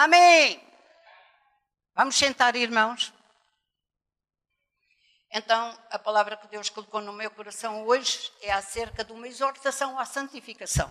[0.00, 0.62] Amém!
[1.92, 3.12] Vamos sentar, irmãos.
[5.32, 9.98] Então, a palavra que Deus colocou no meu coração hoje é acerca de uma exortação
[9.98, 10.88] à santificação.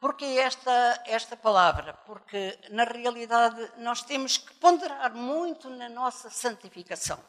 [0.00, 1.94] Porque esta, esta palavra?
[2.06, 7.24] Porque, na realidade, nós temos que ponderar muito na nossa santificação.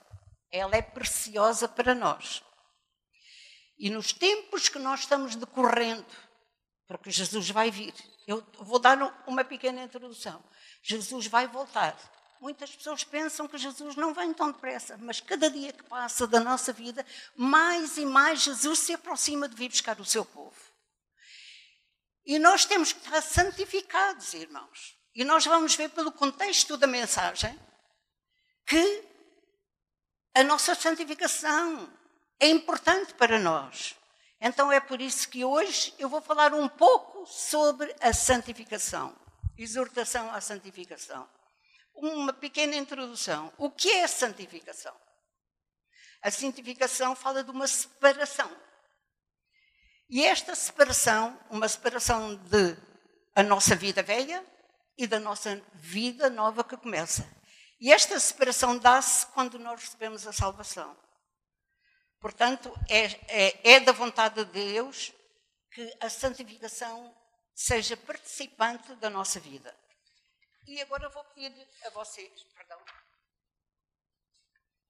[0.52, 2.44] Ela é preciosa para nós.
[3.78, 6.04] E nos tempos que nós estamos decorrendo,
[6.88, 7.94] porque Jesus vai vir,
[8.30, 10.43] eu vou dar uma pequena introdução.
[10.84, 11.98] Jesus vai voltar.
[12.40, 16.40] Muitas pessoas pensam que Jesus não vem tão depressa, mas cada dia que passa da
[16.40, 17.04] nossa vida,
[17.35, 20.55] mais e mais Jesus se aproxima de vir buscar o seu povo.
[22.23, 24.96] E nós temos que estar santificados, irmãos.
[25.16, 27.59] E nós vamos ver pelo contexto da mensagem
[28.63, 29.04] que
[30.35, 31.91] a nossa santificação
[32.40, 33.98] é importante para nós.
[34.41, 39.15] Então é por isso que hoje eu vou falar um pouco sobre a santificação,
[39.57, 41.27] exortação à santificação
[42.02, 43.52] uma pequena introdução.
[43.57, 44.96] O que é santificação?
[46.21, 48.49] A santificação fala de uma separação.
[50.09, 52.76] E esta separação, uma separação de
[53.35, 54.43] a nossa vida velha
[54.98, 57.27] e da nossa vida nova que começa.
[57.79, 60.98] E esta separação dá-se quando nós recebemos a salvação.
[62.20, 65.13] Portanto, é, é, é da vontade de Deus
[65.72, 67.16] que a santificação
[67.56, 69.75] seja participante da nossa vida.
[70.67, 72.79] E agora vou pedir a vocês, perdão,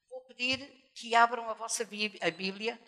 [0.09, 0.59] vou pedir
[0.94, 2.80] que abram a vossa Bíblia, a Bíblia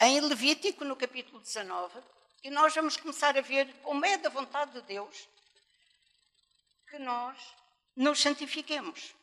[0.00, 2.00] em Levítico, no capítulo 19,
[2.42, 5.28] e nós vamos começar a ver como é da vontade de Deus
[6.88, 7.38] que nós
[7.96, 9.14] nos santifiquemos.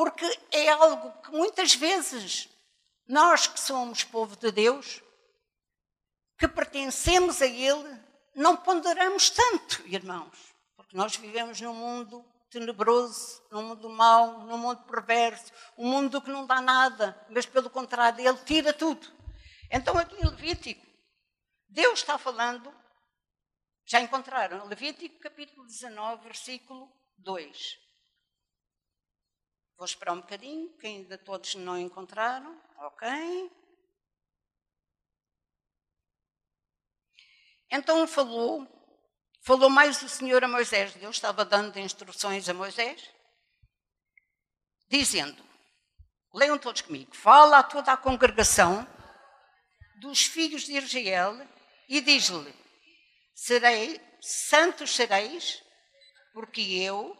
[0.00, 2.48] Porque é algo que muitas vezes
[3.06, 5.02] nós que somos povo de Deus,
[6.38, 8.02] que pertencemos a Ele,
[8.34, 14.82] não ponderamos tanto, irmãos, porque nós vivemos num mundo tenebroso, num mundo mau, num mundo
[14.84, 19.06] perverso, um mundo que não dá nada, mas pelo contrário, ele tira tudo.
[19.70, 20.86] Então, aqui em Levítico,
[21.68, 22.74] Deus está falando,
[23.84, 27.89] já encontraram, Levítico capítulo 19, versículo 2.
[29.80, 33.50] Vou esperar um bocadinho, que ainda todos não encontraram, ok?
[37.70, 38.68] Então falou,
[39.40, 40.92] falou mais o Senhor a Moisés.
[40.92, 43.10] Deus estava dando instruções a Moisés,
[44.86, 45.42] dizendo:
[46.34, 47.16] Leiam todos comigo.
[47.16, 48.86] Fala a toda a congregação
[49.98, 51.40] dos filhos de Israel
[51.88, 52.54] e diz-lhe:
[53.34, 55.64] Serei, santos sereis,
[56.34, 57.16] porque eu,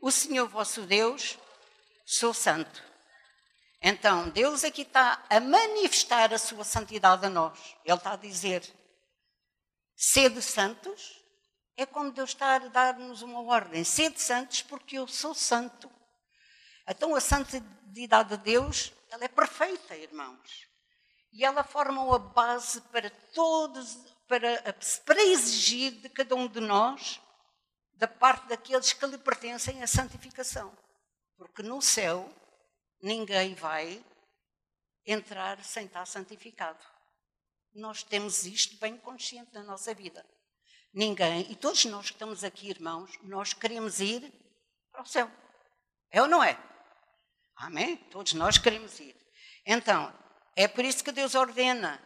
[0.00, 1.38] o Senhor vosso Deus,
[2.10, 2.82] sou santo.
[3.80, 7.76] Então, Deus aqui está a manifestar a sua santidade a nós.
[7.84, 8.68] Ele está a dizer:
[9.94, 11.22] Sede santos
[11.76, 13.84] é como Deus está a dar-nos uma ordem.
[13.84, 15.90] Sede santos porque eu sou santo.
[16.86, 20.68] Então a santidade de Deus, ela é perfeita, irmãos.
[21.32, 23.96] E ela forma a base para todos,
[24.26, 24.74] para,
[25.06, 27.20] para exigir de cada um de nós,
[27.94, 30.76] da parte daqueles que lhe pertencem, a santificação.
[31.40, 32.30] Porque no céu
[33.02, 34.04] ninguém vai
[35.06, 36.84] entrar sem estar santificado.
[37.72, 40.22] Nós temos isto bem consciente na nossa vida.
[40.92, 44.30] Ninguém, e todos nós que estamos aqui, irmãos, nós queremos ir
[44.92, 45.30] para o céu.
[46.10, 46.62] É ou não é?
[47.56, 47.96] Amém?
[48.10, 49.16] Todos nós queremos ir.
[49.64, 50.12] Então,
[50.54, 52.02] é por isso que Deus ordena.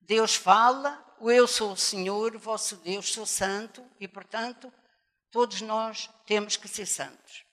[0.00, 4.72] Deus fala, o eu sou o Senhor, vosso Deus, sou santo, e portanto,
[5.30, 7.47] todos nós temos que ser santos.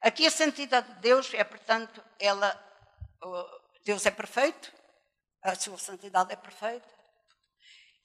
[0.00, 2.54] Aqui a santidade de Deus é, portanto, ela,
[3.84, 4.72] Deus é perfeito,
[5.42, 6.88] a sua santidade é perfeita.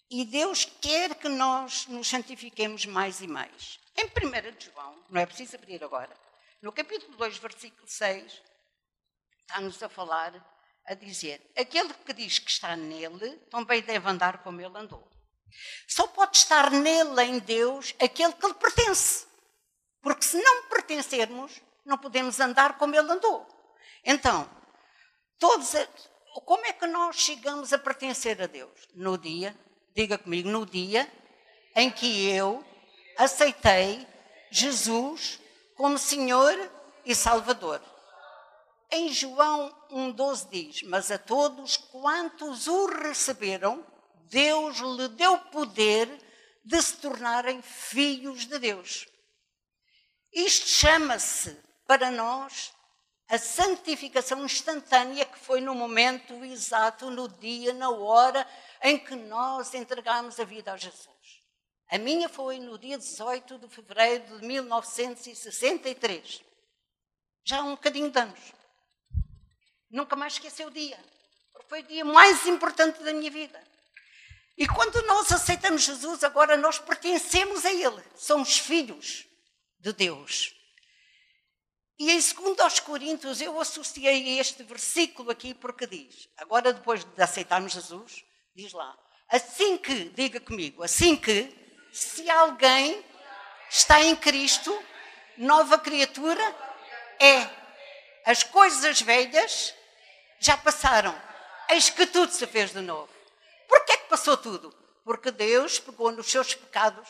[0.09, 3.79] E Deus quer que nós nos santifiquemos mais e mais.
[3.95, 6.15] Em 1 de João, não é preciso abrir agora,
[6.63, 8.41] no capítulo 2, versículo 6,
[9.41, 10.33] está-nos a falar,
[10.85, 15.05] a dizer: aquele que diz que está nele, também deve andar como ele andou.
[15.85, 19.27] Só pode estar nele, em Deus, aquele que lhe pertence.
[20.01, 23.47] Porque se não pertencermos, não podemos andar como ele andou.
[24.03, 24.49] Então,
[25.39, 25.73] todos,
[26.45, 28.87] como é que nós chegamos a pertencer a Deus?
[28.93, 29.57] No dia,
[29.95, 31.11] diga comigo, no dia
[31.75, 32.63] em que eu
[33.17, 34.07] aceitei
[34.51, 35.39] Jesus
[35.75, 36.53] como Senhor
[37.05, 37.81] e Salvador.
[38.91, 43.85] Em João 1,12 diz: Mas a todos quantos o receberam,
[44.29, 46.07] Deus lhe deu poder
[46.63, 49.07] de se tornarem filhos de Deus.
[50.31, 51.57] Isto chama-se
[51.97, 52.73] para nós
[53.29, 58.47] a santificação instantânea que foi no momento exato, no dia, na hora
[58.81, 61.05] em que nós entregamos a vida a Jesus.
[61.91, 66.43] A minha foi no dia 18 de fevereiro de 1963.
[67.43, 68.39] Já há um bocadinho de anos.
[69.91, 70.99] Nunca mais esqueci o dia.
[71.67, 73.63] Foi o dia mais importante da minha vida.
[74.57, 78.03] E quando nós aceitamos Jesus, agora nós pertencemos a Ele.
[78.15, 79.27] Somos filhos
[79.79, 80.55] de Deus.
[81.99, 87.21] E em 2 aos Coríntios, eu associei este versículo aqui porque diz, agora depois de
[87.21, 88.23] aceitarmos Jesus,
[88.55, 88.97] diz lá,
[89.29, 91.55] assim que, diga comigo, assim que,
[91.91, 93.03] se alguém
[93.69, 94.77] está em Cristo,
[95.37, 96.43] nova criatura
[97.19, 97.47] é.
[98.25, 99.73] As coisas velhas
[100.39, 101.15] já passaram.
[101.69, 103.09] Eis que tudo se fez de novo.
[103.67, 104.73] Por que passou tudo?
[105.03, 107.07] Porque Deus pegou nos seus pecados,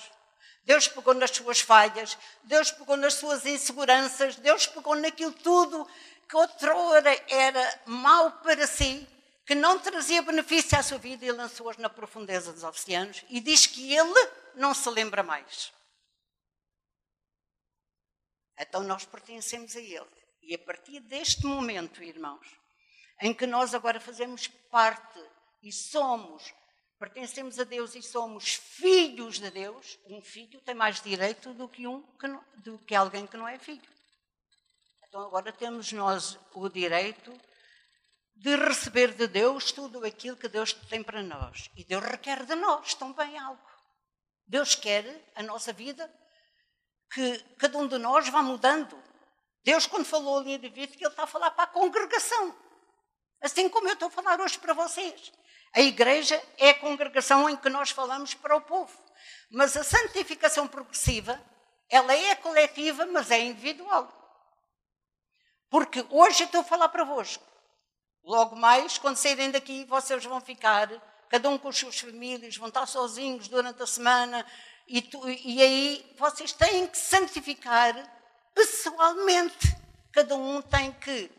[0.64, 5.88] Deus pegou nas suas falhas, Deus pegou nas suas inseguranças, Deus pegou naquilo tudo
[6.28, 9.08] que outrora era mau para si,
[9.46, 13.68] que não trazia benefício à sua vida e lançou-as na profundeza dos oceanos e diz
[13.68, 15.74] que ele não se lembra mais.
[18.58, 20.24] Então nós pertencemos a ele.
[20.42, 22.48] E a partir deste momento, irmãos,
[23.22, 25.20] em que nós agora fazemos parte
[25.62, 26.54] e somos,
[27.04, 31.86] pertencemos a Deus e somos filhos de Deus, um filho tem mais direito do que,
[31.86, 33.90] um, que não, do que alguém que não é filho.
[35.06, 37.38] Então agora temos nós o direito
[38.34, 41.70] de receber de Deus tudo aquilo que Deus tem para nós.
[41.76, 43.62] E Deus requer de nós também algo.
[44.48, 46.10] Deus quer a nossa vida
[47.14, 48.98] que cada um de nós vá mudando.
[49.62, 52.58] Deus, quando falou ali de vida, Ele está a falar para a congregação.
[53.42, 55.34] Assim como eu estou a falar hoje para vocês.
[55.74, 58.92] A igreja é a congregação em que nós falamos para o povo.
[59.50, 61.42] Mas a santificação progressiva,
[61.90, 64.12] ela é coletiva, mas é individual.
[65.70, 67.40] Porque hoje estou a falar para vós.
[68.24, 70.90] Logo mais, quando saírem daqui, vocês vão ficar,
[71.30, 74.46] cada um com as suas famílias, vão estar sozinhos durante a semana,
[74.88, 77.96] e, tu, e aí vocês têm que santificar
[78.54, 79.76] pessoalmente.
[80.12, 81.32] Cada um tem que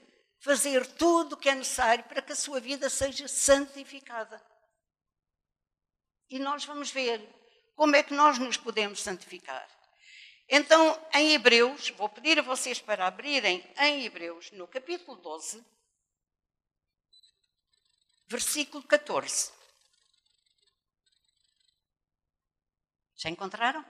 [0.44, 4.44] fazer tudo o que é necessário para que a sua vida seja santificada.
[6.28, 7.18] E nós vamos ver
[7.74, 9.66] como é que nós nos podemos santificar.
[10.46, 15.64] Então, em Hebreus, vou pedir a vocês para abrirem em Hebreus, no capítulo 12,
[18.26, 19.50] versículo 14.
[23.16, 23.82] Já encontraram?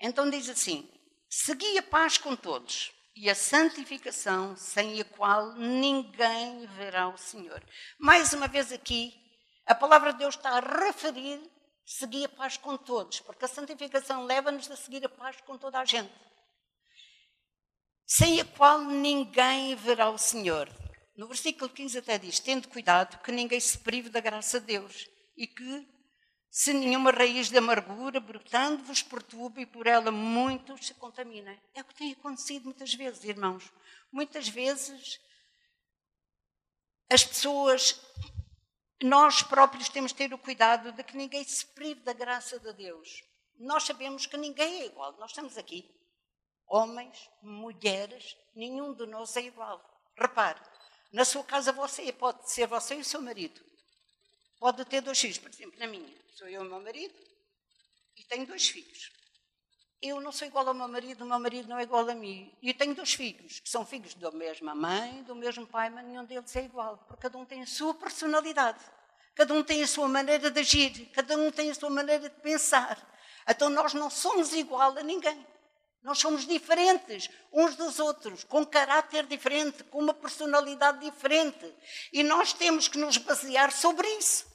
[0.00, 0.90] Então diz assim:
[1.30, 7.62] Segui a paz com todos e a santificação, sem a qual ninguém verá o Senhor.
[7.98, 9.14] Mais uma vez aqui,
[9.64, 11.40] a palavra de Deus está a referir
[11.86, 15.78] seguir a paz com todos, porque a santificação leva-nos a seguir a paz com toda
[15.78, 16.12] a gente.
[18.04, 20.68] Sem a qual ninguém verá o Senhor.
[21.16, 25.06] No versículo 15 até diz: Tendo cuidado que ninguém se prive da graça de Deus
[25.36, 25.88] e que
[26.56, 31.60] se nenhuma raiz de amargura, brotando-vos, perturbe e por ela muitos se contaminem.
[31.74, 33.70] É o que tem acontecido muitas vezes, irmãos.
[34.10, 35.20] Muitas vezes
[37.10, 38.00] as pessoas,
[39.02, 42.72] nós próprios temos de ter o cuidado de que ninguém se prive da graça de
[42.72, 43.22] Deus.
[43.58, 45.14] Nós sabemos que ninguém é igual.
[45.18, 45.94] Nós estamos aqui.
[46.66, 49.78] Homens, mulheres, nenhum de nós é igual.
[50.18, 50.58] Repare,
[51.12, 53.60] na sua casa você pode ser você e o seu marido.
[54.58, 56.14] Pode ter dois filhos, por exemplo, na minha.
[56.34, 57.14] Sou eu e o meu marido
[58.16, 59.12] e tenho dois filhos.
[60.00, 62.54] Eu não sou igual ao meu marido, o meu marido não é igual a mim.
[62.62, 66.24] E tenho dois filhos, que são filhos da mesma mãe, do mesmo pai, mas nenhum
[66.24, 68.84] deles é igual, porque cada um tem a sua personalidade.
[69.34, 72.36] Cada um tem a sua maneira de agir, cada um tem a sua maneira de
[72.40, 72.98] pensar.
[73.48, 75.46] Então nós não somos igual a ninguém.
[76.06, 81.74] Nós somos diferentes uns dos outros, com caráter diferente, com uma personalidade diferente.
[82.12, 84.46] E nós temos que nos basear sobre isso.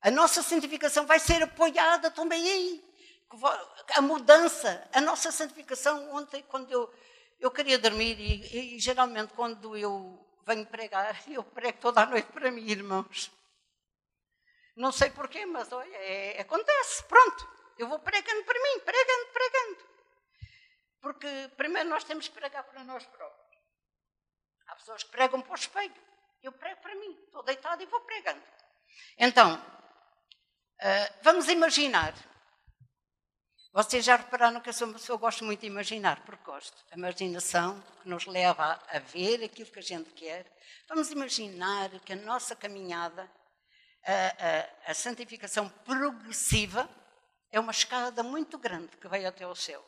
[0.00, 2.84] A nossa santificação vai ser apoiada também aí.
[3.90, 6.14] A mudança, a nossa santificação.
[6.14, 6.90] Ontem, quando eu,
[7.38, 12.32] eu queria dormir, e, e geralmente quando eu venho pregar, eu prego toda a noite
[12.32, 13.30] para mim, irmãos.
[14.74, 17.04] Não sei porquê, mas olha, é, acontece.
[17.04, 17.53] Pronto.
[17.78, 19.94] Eu vou pregando para mim, pregando, pregando.
[21.00, 23.58] Porque primeiro nós temos que pregar para nós próprios.
[24.66, 25.94] Há pessoas que pregam para o espelho.
[26.42, 28.42] Eu prego para mim, estou deitado e vou pregando.
[29.18, 32.14] Então, uh, vamos imaginar.
[33.72, 36.84] Vocês já repararam que eu sou uma pessoa que gosto muito de imaginar, porque gosto.
[36.92, 40.46] A imaginação que nos leva a, ver aquilo que a gente quer.
[40.88, 43.28] Vamos imaginar que a nossa caminhada,
[44.06, 46.88] a, a, a santificação progressiva,
[47.54, 49.84] é uma escada muito grande que vai até ao céu.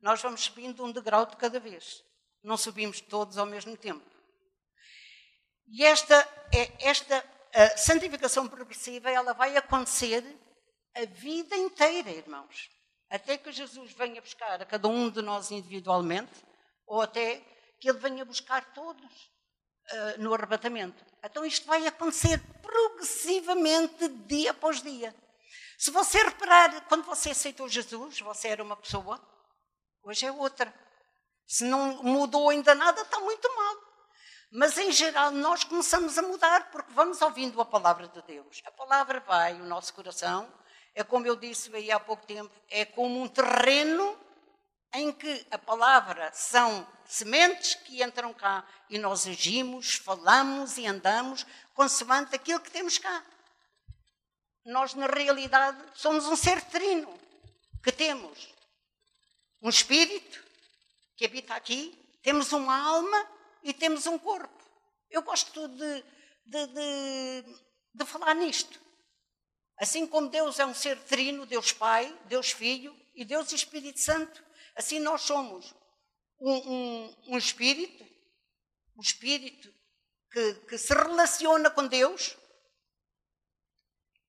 [0.00, 2.02] Nós vamos subindo um degrau de cada vez.
[2.42, 4.04] Não subimos todos ao mesmo tempo.
[5.66, 6.16] E esta,
[6.50, 7.22] é, esta
[7.76, 10.24] santificação progressiva ela vai acontecer
[10.94, 12.70] a vida inteira, irmãos.
[13.10, 16.32] Até que Jesus venha buscar a cada um de nós individualmente,
[16.86, 17.42] ou até
[17.78, 19.04] que Ele venha buscar todos
[19.92, 21.04] uh, no arrebatamento.
[21.22, 25.14] Então isto vai acontecer progressivamente, dia após dia.
[25.78, 29.16] Se você reparar, quando você aceitou Jesus, você era uma pessoa,
[30.02, 30.74] hoje é outra.
[31.46, 33.76] Se não mudou ainda nada, está muito mal.
[34.50, 38.60] Mas em geral nós começamos a mudar porque vamos ouvindo a palavra de Deus.
[38.66, 40.52] A palavra vai, o nosso coração,
[40.96, 44.18] é como eu disse aí há pouco tempo, é como um terreno
[44.92, 51.46] em que a palavra são sementes que entram cá e nós agimos, falamos e andamos
[51.72, 53.22] consoante aquilo que temos cá
[54.68, 57.18] nós na realidade somos um ser trino,
[57.82, 58.54] que temos
[59.62, 60.44] um espírito
[61.16, 63.28] que habita aqui, temos uma alma
[63.62, 64.62] e temos um corpo.
[65.10, 66.04] Eu gosto de,
[66.44, 67.44] de, de,
[67.94, 68.78] de falar nisto.
[69.78, 74.44] Assim como Deus é um ser trino, Deus Pai, Deus Filho e Deus Espírito Santo,
[74.76, 75.74] assim nós somos
[76.38, 78.04] um, um, um espírito,
[78.96, 79.72] um espírito
[80.30, 82.36] que, que se relaciona com Deus,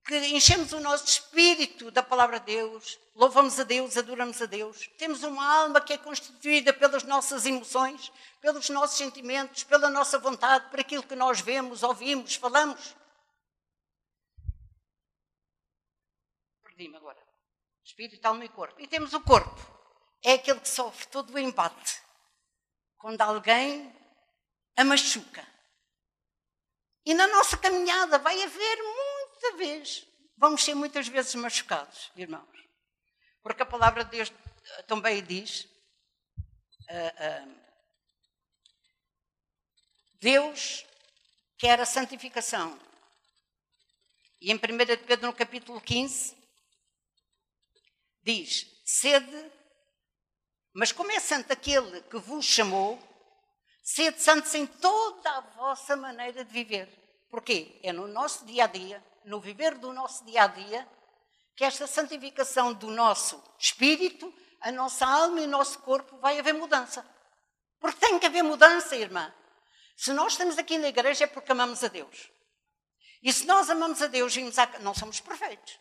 [0.09, 4.89] que enchemos o nosso espírito da palavra de Deus, louvamos a Deus, adoramos a Deus.
[4.97, 8.11] Temos uma alma que é constituída pelas nossas emoções,
[8.41, 12.95] pelos nossos sentimentos, pela nossa vontade, por aquilo que nós vemos, ouvimos, falamos.
[16.63, 17.21] Perdi-me agora.
[17.85, 18.81] Espírito, alma e corpo.
[18.81, 19.61] E temos o corpo.
[20.23, 22.01] É aquele que sofre todo o embate.
[22.97, 23.95] Quando alguém
[24.75, 25.47] a machuca.
[27.05, 28.77] E na nossa caminhada vai haver
[29.39, 30.05] muita vez,
[30.38, 32.48] vamos ser muitas vezes machucados, irmãos.
[33.41, 34.31] Porque a palavra de Deus
[34.86, 35.63] também diz:
[36.89, 37.60] uh, uh,
[40.19, 40.86] Deus
[41.58, 42.77] quer a santificação.
[44.41, 44.60] E em 1
[45.05, 46.36] Pedro, no capítulo 15,
[48.22, 49.51] diz: Sede,
[50.74, 53.00] mas como é santo aquele que vos chamou,
[53.81, 56.99] sede santos em toda a vossa maneira de viver.
[57.29, 57.79] Porquê?
[57.83, 60.88] É no nosso dia a dia, no viver do nosso dia a dia,
[61.55, 66.53] que esta santificação do nosso espírito, a nossa alma e o nosso corpo vai haver
[66.53, 67.05] mudança.
[67.79, 69.33] Porque tem que haver mudança, irmã.
[69.95, 72.31] Se nós estamos aqui na igreja é porque amamos a Deus.
[73.21, 75.77] E se nós amamos a Deus, vimos não somos perfeitos.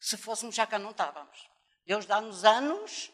[0.00, 1.48] Se fôssemos já cá não estávamos.
[1.86, 3.12] Deus dá-nos anos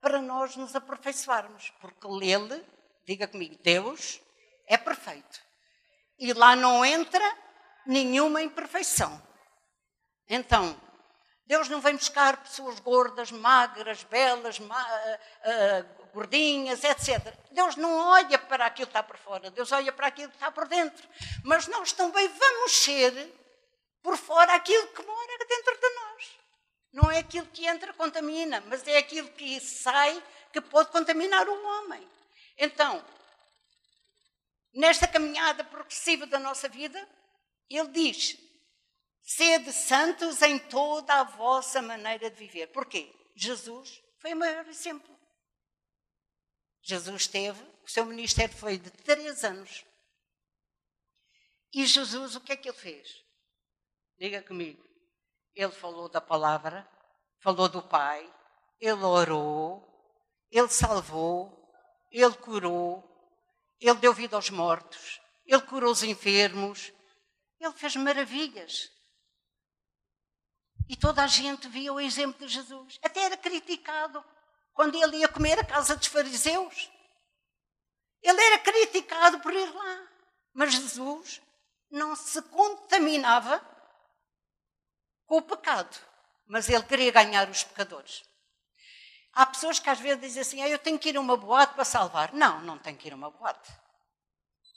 [0.00, 1.72] para nós nos aperfeiçoarmos.
[1.80, 2.64] Porque Ele,
[3.04, 4.20] diga comigo, Deus
[4.66, 5.42] é perfeito.
[6.22, 7.36] E lá não entra
[7.84, 9.20] nenhuma imperfeição.
[10.28, 10.80] Então,
[11.44, 17.34] Deus não vem buscar pessoas gordas, magras, belas, ma uh, gordinhas, etc.
[17.50, 20.52] Deus não olha para aquilo que está por fora, Deus olha para aquilo que está
[20.52, 21.08] por dentro.
[21.42, 23.34] Mas nós também vamos ser
[24.00, 26.38] por fora aquilo que mora dentro de nós.
[26.92, 31.66] Não é aquilo que entra contamina, mas é aquilo que sai que pode contaminar o
[31.66, 32.08] homem.
[32.56, 33.04] Então,
[34.72, 37.08] nesta caminhada progressiva da nossa vida,
[37.68, 38.36] ele diz:
[39.22, 42.68] sede santos em toda a vossa maneira de viver.
[42.68, 43.12] Porquê?
[43.34, 45.12] Jesus foi o maior exemplo.
[46.82, 49.84] Jesus teve, o seu ministério foi de três anos.
[51.72, 53.24] E Jesus, o que é que ele fez?
[54.18, 54.82] Diga comigo.
[55.54, 56.88] Ele falou da palavra,
[57.40, 58.32] falou do Pai,
[58.80, 59.86] ele orou,
[60.50, 61.72] ele salvou,
[62.10, 63.11] ele curou,
[63.82, 66.92] ele deu vida aos mortos, ele curou os enfermos,
[67.60, 68.90] ele fez maravilhas.
[70.88, 72.98] E toda a gente via o exemplo de Jesus.
[73.02, 74.24] Até era criticado
[74.72, 76.90] quando ele ia comer a casa dos fariseus.
[78.22, 80.08] Ele era criticado por ir lá.
[80.52, 81.40] Mas Jesus
[81.90, 83.60] não se contaminava
[85.26, 85.96] com o pecado.
[86.46, 88.22] Mas ele queria ganhar os pecadores.
[89.34, 91.74] Há pessoas que às vezes dizem assim: ah, eu tenho que ir a uma boate
[91.74, 92.32] para salvar.
[92.32, 93.72] Não, não tem que ir a uma boate.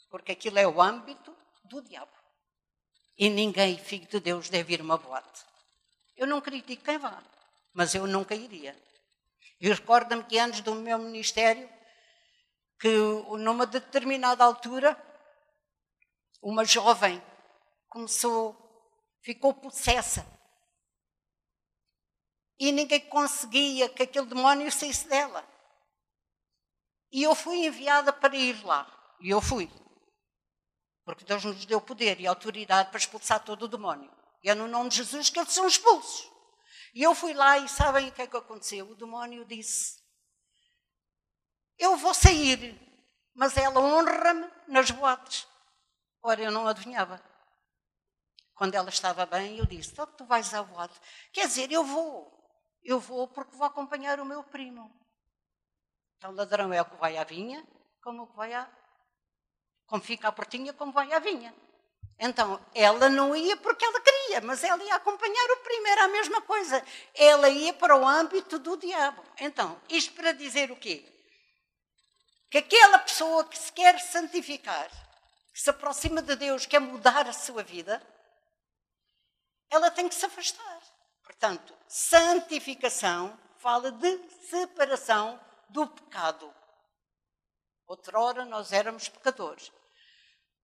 [0.10, 1.36] Porque aquilo é o âmbito
[1.66, 2.12] do diabo.
[3.18, 5.46] E ninguém, filho de Deus, deve ir uma boate.
[6.16, 7.22] Eu não critico quem vá,
[7.74, 8.76] mas eu nunca iria.
[9.60, 11.70] E recordo-me que antes do meu ministério,
[12.80, 12.90] que
[13.40, 14.98] numa determinada altura,
[16.42, 17.22] uma jovem
[17.90, 18.56] começou,
[19.22, 20.26] ficou possessa.
[22.60, 25.46] E ninguém conseguia que aquele demónio saísse dela.
[27.12, 28.92] E eu fui enviada para ir lá.
[29.20, 29.70] E eu fui.
[31.04, 34.12] Porque Deus nos deu poder e autoridade para expulsar todo o demónio.
[34.44, 36.30] E é no nome de Jesus que eles são expulsos.
[36.94, 38.90] E eu fui lá e sabem o que é que aconteceu?
[38.90, 40.02] O demónio disse:
[41.78, 42.80] Eu vou sair,
[43.34, 45.48] mas ela honra-me nas boates.
[46.24, 47.22] Ora, eu não adivinhava.
[48.56, 51.00] quando ela estava bem, eu disse: então, tu vais ao boate.
[51.32, 52.35] Quer dizer, eu vou.
[52.86, 54.92] Eu vou porque vou acompanhar o meu primo.
[56.18, 57.65] Então, ladrão é o que vai à vinha,
[58.01, 58.70] como o que vai à.
[59.88, 61.54] Como fica à portinha, como vai à vinha.
[62.20, 66.08] Então, ela não ia porque ela queria, mas ela ia acompanhar o primo, era a
[66.08, 66.86] mesma coisa.
[67.15, 69.24] Ela ia para o âmbito do diabo.
[69.39, 71.04] Então, isto para dizer o quê?
[72.50, 74.89] Que aquela pessoa que se quer santificar,
[75.51, 78.01] que se aproxima de Deus, quer mudar a sua vida,
[79.70, 80.82] ela tem que se afastar.
[81.25, 84.17] Portanto, santificação fala de
[84.50, 85.39] separação
[85.70, 86.53] do pecado.
[87.88, 89.72] Outrora nós éramos pecadores.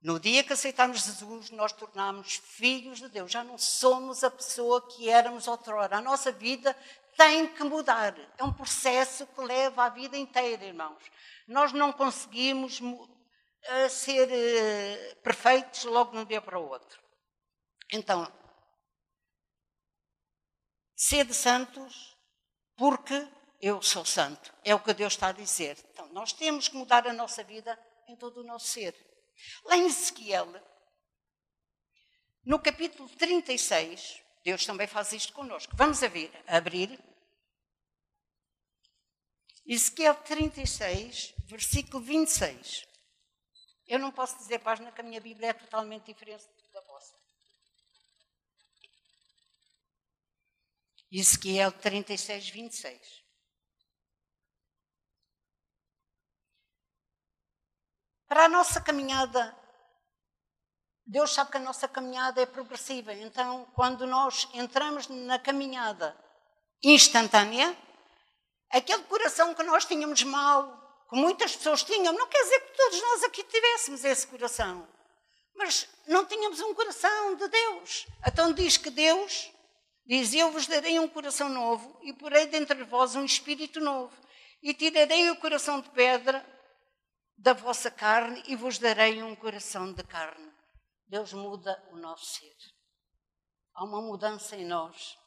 [0.01, 3.32] No dia que aceitamos Jesus, nós tornamos filhos de Deus.
[3.32, 5.98] Já não somos a pessoa que éramos outrora.
[5.98, 6.75] A nossa vida
[7.15, 8.15] tem que mudar.
[8.38, 11.03] É um processo que leva a vida inteira, irmãos.
[11.48, 17.00] Nós não conseguimos uh, ser uh, perfeitos logo de um dia para o outro.
[17.94, 18.32] Então,
[21.01, 22.15] sede santos,
[22.75, 23.27] porque
[23.60, 24.53] eu sou santo.
[24.63, 25.75] É o que Deus está a dizer.
[25.91, 27.75] Então, nós temos que mudar a nossa vida
[28.08, 28.96] em todo o nosso ser.
[29.65, 30.48] Lá em Ezequiel,
[32.46, 35.75] no capítulo 36, Deus também faz isto conosco.
[35.75, 37.03] Vamos a ver, abrir.
[39.65, 42.88] Ezequiel 36, versículo 26.
[43.88, 47.22] Eu não posso dizer página que a minha Bíblia é totalmente diferente da vossa.
[51.12, 53.22] Ezequiel 36, 26.
[58.27, 59.53] Para a nossa caminhada,
[61.06, 63.13] Deus sabe que a nossa caminhada é progressiva.
[63.13, 66.18] Então, quando nós entramos na caminhada
[66.82, 67.75] instantânea,
[68.70, 73.01] aquele coração que nós tínhamos mal, que muitas pessoas tinham, não quer dizer que todos
[73.01, 74.88] nós aqui tivéssemos esse coração,
[75.53, 78.08] mas não tínhamos um coração de Deus.
[78.25, 79.51] Então diz que Deus
[80.12, 84.13] diz: Eu vos darei um coração novo e porei dentro de vós um espírito novo,
[84.62, 86.46] e tirarei o coração de pedra
[87.38, 90.51] da vossa carne e vos darei um coração de carne.
[91.07, 92.57] Deus muda o nosso ser.
[93.74, 95.18] Há uma mudança em nós.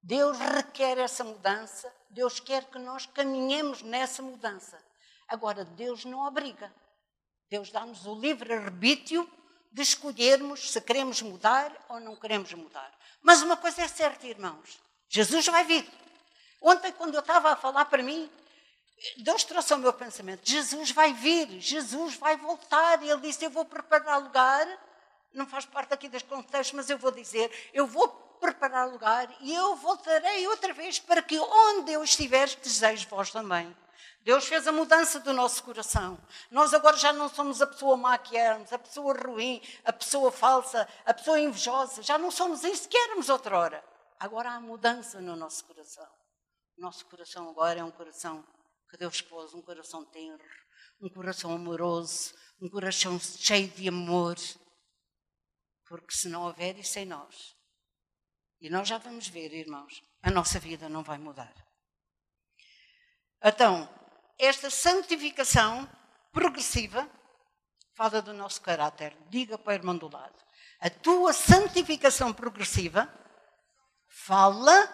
[0.00, 4.80] Deus requer essa mudança, Deus quer que nós caminhemos nessa mudança.
[5.26, 6.72] Agora, Deus não obriga.
[7.50, 9.28] Deus dá-nos o livre arbítrio
[9.72, 12.92] de escolhermos se queremos mudar ou não queremos mudar.
[13.22, 15.88] Mas uma coisa é certa, irmãos: Jesus vai vir.
[16.60, 18.30] Ontem, quando eu estava a falar para mim,
[19.18, 23.02] Deus trouxe ao meu pensamento: Jesus vai vir, Jesus vai voltar.
[23.02, 24.66] E ele disse: Eu vou preparar lugar.
[25.32, 28.08] Não faz parte aqui deste contexto, mas eu vou dizer: Eu vou
[28.40, 33.74] preparar lugar e eu voltarei outra vez para que onde eu estiver, desejo vós também.
[34.20, 36.18] Deus fez a mudança do nosso coração.
[36.50, 40.30] Nós agora já não somos a pessoa má que éramos, a pessoa ruim, a pessoa
[40.30, 42.02] falsa, a pessoa invejosa.
[42.02, 43.84] Já não somos isso que éramos outrora.
[44.18, 46.08] Agora há mudança no nosso coração.
[46.78, 48.44] O nosso coração agora é um coração
[48.88, 50.44] que Deus pôs um coração tenro,
[51.00, 54.36] um coração amoroso, um coração cheio de amor.
[55.86, 57.56] Porque se não houver isso em nós,
[58.60, 61.52] e nós já vamos ver, irmãos, a nossa vida não vai mudar.
[63.42, 63.88] Então,
[64.38, 65.88] esta santificação
[66.32, 67.08] progressiva
[67.94, 69.16] fala do nosso caráter.
[69.28, 70.34] Diga para o irmão do lado.
[70.80, 73.08] A tua santificação progressiva
[74.08, 74.88] fala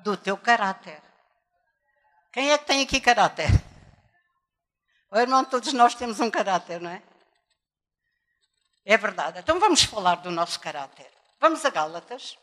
[0.00, 1.02] do teu caráter.
[2.32, 3.48] Quem é que tem aqui caráter?
[5.10, 7.02] O irmão, todos nós temos um caráter, não é?
[8.84, 9.38] É verdade.
[9.38, 11.10] Então vamos falar do nosso caráter.
[11.40, 12.36] Vamos a Gálatas.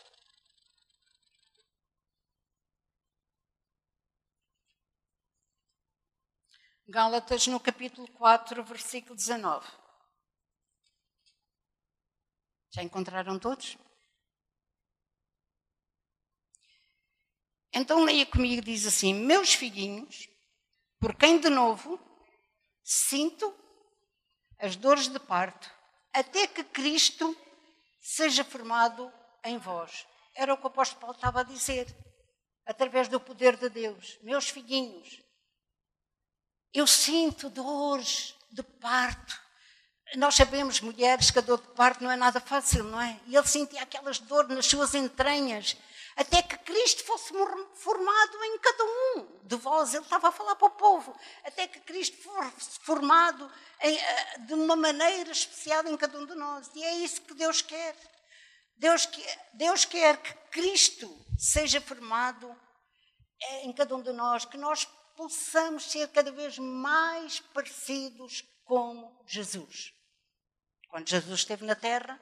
[6.91, 9.65] Gálatas no capítulo 4, versículo 19.
[12.69, 13.77] Já encontraram todos?
[17.73, 20.27] Então leia comigo, diz assim: Meus filhinhos,
[20.99, 21.97] por quem de novo
[22.83, 23.55] sinto
[24.59, 25.73] as dores de parto,
[26.11, 27.33] até que Cristo
[28.01, 29.09] seja formado
[29.45, 30.05] em vós.
[30.35, 31.87] Era o que o apóstolo Paulo estava a dizer,
[32.65, 34.19] através do poder de Deus.
[34.23, 35.30] Meus filhinhos,
[36.73, 39.39] eu sinto dores de parto.
[40.15, 43.19] Nós sabemos, mulheres, que a dor de parto não é nada fácil, não é?
[43.27, 45.77] E ele sentia aquelas dores nas suas entranhas
[46.15, 47.33] até que Cristo fosse
[47.75, 49.93] formado em cada um de vós.
[49.93, 51.17] Ele estava a falar para o povo.
[51.43, 53.49] Até que Cristo fosse formado
[53.81, 56.69] em, eh, de uma maneira especial em cada um de nós.
[56.75, 57.95] E é isso que Deus quer.
[58.75, 59.07] Deus,
[59.53, 62.55] Deus quer que Cristo seja formado
[63.41, 64.87] eh, em cada um de nós, que nós
[65.21, 69.93] possamos ser cada vez mais parecidos com Jesus.
[70.89, 72.19] Quando Jesus esteve na terra,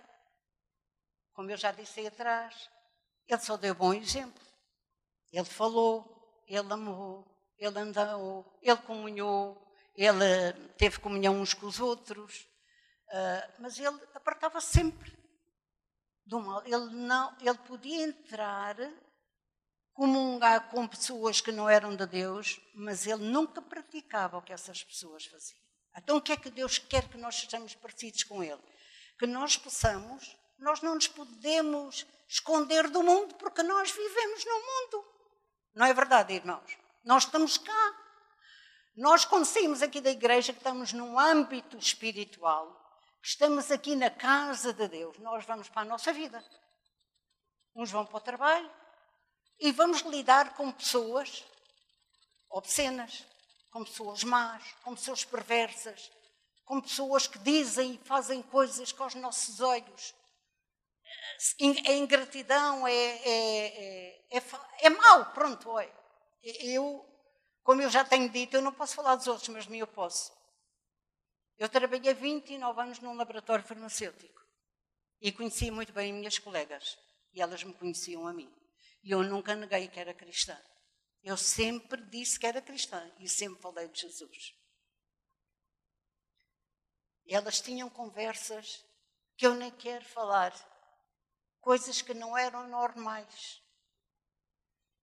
[1.32, 2.70] como eu já disse aí atrás,
[3.26, 4.44] ele só deu bom exemplo.
[5.32, 7.26] Ele falou, ele amou,
[7.58, 12.50] ele andou, ele comunhou, ele teve comunhão uns com os outros,
[13.08, 15.18] uh, mas ele apartava sempre
[16.26, 16.62] do mal.
[16.66, 18.76] Ele, não, ele podia entrar
[20.00, 24.82] comungar com pessoas que não eram de Deus, mas ele nunca praticava o que essas
[24.82, 25.60] pessoas faziam.
[25.98, 28.62] Então o que é que Deus quer que nós sejamos parecidos com Ele?
[29.20, 35.06] Que nós possamos, nós não nos podemos esconder do mundo porque nós vivemos no mundo.
[35.76, 36.78] Não é verdade, irmãos?
[37.04, 37.98] Nós estamos cá.
[38.96, 42.72] Nós, quando saímos aqui da igreja, que estamos num âmbito espiritual,
[43.22, 46.42] que estamos aqui na casa de Deus, nós vamos para a nossa vida.
[47.76, 48.79] Uns vão para o trabalho
[49.60, 51.44] e vamos lidar com pessoas
[52.50, 53.26] obscenas,
[53.72, 56.12] com pessoas más, com pessoas perversas,
[56.66, 60.16] com pessoas que dizem e fazem coisas com os nossos olhos.
[61.86, 64.44] É ingratidão, é, é, é, é,
[64.82, 65.94] é mau, pronto, olha.
[66.44, 67.06] Eu,
[67.64, 70.32] como eu já tenho dito, eu não posso falar dos outros, mas mim eu posso.
[71.58, 74.42] Eu trabalhei 29 anos num laboratório farmacêutico
[75.20, 76.98] e conhecia muito bem minhas colegas
[77.34, 78.50] e elas me conheciam a mim.
[79.02, 80.60] E eu nunca neguei que era cristã.
[81.22, 84.56] Eu sempre disse que era cristã e sempre falei de Jesus.
[87.28, 88.84] Elas tinham conversas
[89.38, 90.54] que eu nem quero falar,
[91.62, 93.62] coisas que não eram normais,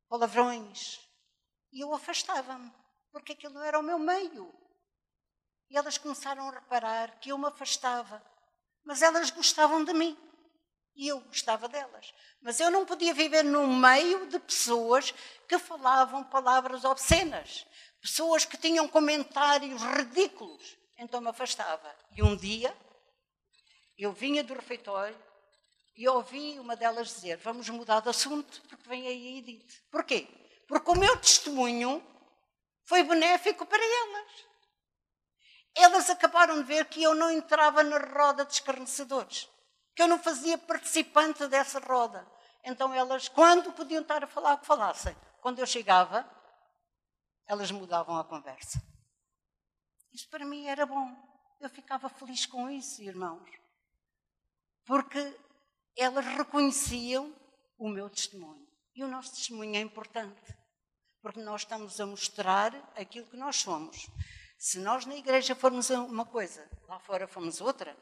[0.09, 1.01] palavrões.
[1.73, 2.73] E eu afastava-me,
[3.13, 4.53] porque aquilo era o meu meio.
[5.71, 8.23] E elas começaram a reparar que eu me afastava,
[8.85, 10.26] mas elas gostavam de mim
[10.97, 12.13] e eu gostava delas.
[12.41, 15.13] Mas eu não podia viver no meio de pessoas
[15.47, 17.67] que falavam palavras obscenas,
[18.01, 20.77] pessoas que tinham comentários ridículos.
[20.99, 21.95] Então me afastava.
[22.17, 22.75] E um dia
[23.99, 25.17] eu vinha do refeitório
[25.95, 29.83] e ouvi uma delas dizer: Vamos mudar de assunto, porque vem aí a Edith.
[29.91, 30.27] Porquê?
[30.67, 32.03] Porque o meu testemunho
[32.85, 34.47] foi benéfico para elas.
[35.75, 39.47] Elas acabaram de ver que eu não entrava na roda de escarnecedores
[39.97, 42.31] que eu não fazia participante dessa roda.
[42.63, 45.17] Então elas, quando podiam estar a falar, que falassem.
[45.41, 46.29] Quando eu chegava,
[47.47, 48.79] elas mudavam a conversa.
[50.13, 51.17] Isso para mim era bom.
[51.61, 53.49] Eu ficava feliz com isso, irmãos.
[54.85, 55.35] Porque
[55.97, 57.35] elas reconheciam
[57.79, 58.67] o meu testemunho.
[58.95, 60.55] E o nosso testemunho é importante.
[61.23, 64.11] Porque nós estamos a mostrar aquilo que nós somos.
[64.59, 67.97] Se nós na igreja formos uma coisa, lá fora fomos outra,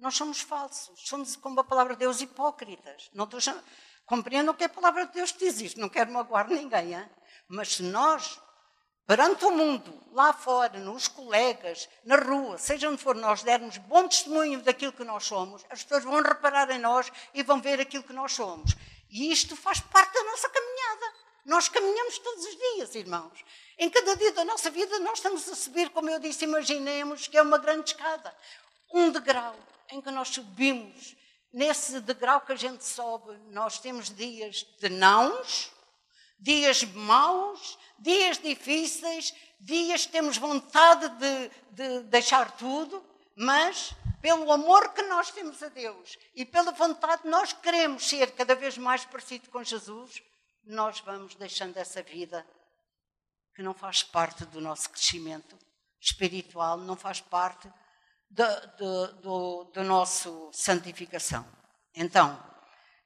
[0.00, 3.10] nós somos falsos, somos, como a palavra de Deus, hipócritas.
[3.12, 3.40] Não estou
[4.06, 7.08] Compreendam que a palavra de Deus diz isto, não quero magoar ninguém, hein?
[7.46, 8.40] mas se nós,
[9.06, 14.08] perante o mundo, lá fora, nos colegas, na rua, seja onde for, nós dermos bom
[14.08, 18.02] testemunho daquilo que nós somos, as pessoas vão reparar em nós e vão ver aquilo
[18.02, 18.74] que nós somos.
[19.08, 21.14] E isto faz parte da nossa caminhada.
[21.44, 23.44] Nós caminhamos todos os dias, irmãos.
[23.78, 27.36] Em cada dia da nossa vida, nós estamos a subir, como eu disse, imaginemos que
[27.36, 28.34] é uma grande escada.
[28.92, 29.56] Um degrau
[29.92, 31.16] em que nós subimos,
[31.52, 35.72] nesse degrau que a gente sobe, nós temos dias de nãos,
[36.38, 43.04] dias maus, dias difíceis, dias que temos vontade de, de deixar tudo,
[43.36, 48.32] mas pelo amor que nós temos a Deus e pela vontade que nós queremos ser
[48.32, 50.22] cada vez mais parecido com Jesus,
[50.64, 52.46] nós vamos deixando essa vida
[53.54, 55.58] que não faz parte do nosso crescimento
[56.00, 57.70] espiritual, não faz parte
[58.30, 61.44] da do, do nosso santificação.
[61.94, 62.40] Então,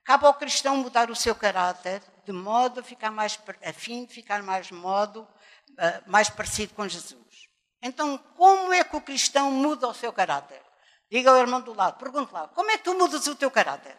[0.04, 4.14] cabe ao cristão mudar o seu caráter de modo a ficar mais a fim de
[4.14, 7.48] ficar mais modo uh, mais parecido com Jesus.
[7.82, 10.62] Então, como é que o cristão muda o seu caráter?
[11.10, 13.96] Diga ao irmão do lado, pergunte lá, como é que tu mudas o teu caráter?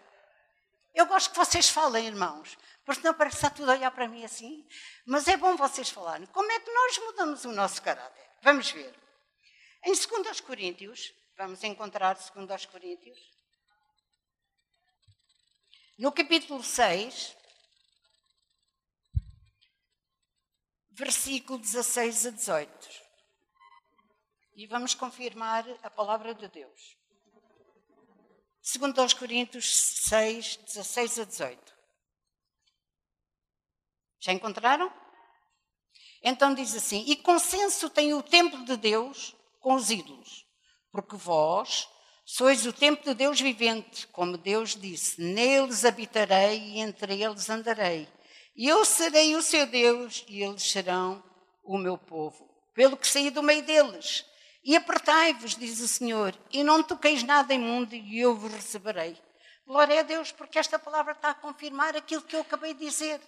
[0.93, 4.07] Eu gosto que vocês falem, irmãos, porque senão parece que está tudo a olhar para
[4.07, 4.65] mim assim.
[5.05, 6.25] Mas é bom vocês falarem.
[6.27, 8.23] Como é que nós mudamos o nosso caráter?
[8.41, 8.93] Vamos ver.
[9.87, 13.19] Em 2 Coríntios, vamos encontrar 2 Coríntios,
[15.95, 17.37] no capítulo 6,
[20.89, 22.89] versículo 16 a 18.
[24.55, 26.97] E vamos confirmar a palavra de Deus.
[28.63, 29.71] 2 Coríntios
[30.07, 31.75] 6, 16 a 18.
[34.19, 34.91] Já encontraram?
[36.23, 40.45] Então diz assim: E consenso tem o templo de Deus com os ídolos,
[40.91, 41.89] porque vós
[42.23, 48.07] sois o templo de Deus vivente, como Deus disse: Neles habitarei e entre eles andarei.
[48.55, 51.23] E eu serei o seu Deus e eles serão
[51.63, 52.47] o meu povo.
[52.75, 54.23] Pelo que saí do meio deles.
[54.63, 59.17] E apertai-vos, diz o Senhor, e não toqueis nada imundo, e eu vos receberei.
[59.65, 63.19] Glória a Deus, porque esta palavra está a confirmar aquilo que eu acabei de dizer.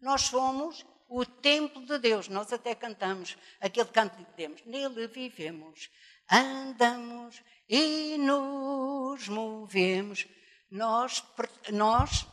[0.00, 2.28] Nós somos o templo de Deus.
[2.28, 4.64] Nós até cantamos aquele canto que temos.
[4.64, 5.90] Nele vivemos,
[6.30, 10.26] andamos e nos movemos.
[10.70, 11.22] Nós,
[11.70, 12.26] nós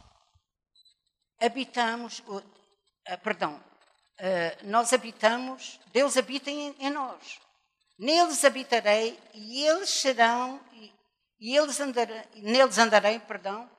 [1.39, 2.43] habitamos, uh,
[3.23, 7.39] perdão, uh, nós habitamos, Deus habita em, nós.
[7.99, 10.91] Neles habitarei e eles serão, e,
[11.39, 13.69] e eles andarei, neles andarei, perdão,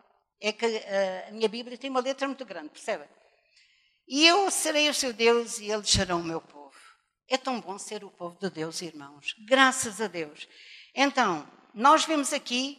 [0.40, 3.08] é que uh, a minha Bíblia tem uma letra muito grande, percebem?
[4.14, 6.76] E eu serei o seu Deus e eles serão o meu povo.
[7.30, 9.34] É tão bom ser o povo de Deus, irmãos.
[9.48, 10.46] Graças a Deus.
[10.94, 12.78] Então, nós vemos aqui,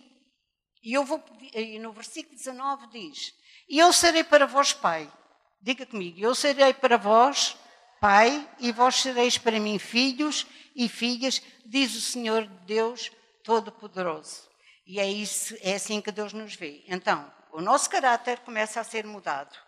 [0.84, 1.24] e eu vou
[1.56, 3.34] e no versículo 19 diz:
[3.68, 5.12] E eu serei para vós pai.
[5.60, 7.58] Diga comigo, eu serei para vós
[8.00, 13.12] pai, e vós sereis para mim filhos e filhas, diz o Senhor Deus
[13.44, 14.48] Todo-Poderoso.
[14.86, 16.84] E é, isso, é assim que Deus nos vê.
[16.88, 19.63] Então, o nosso caráter começa a ser mudado.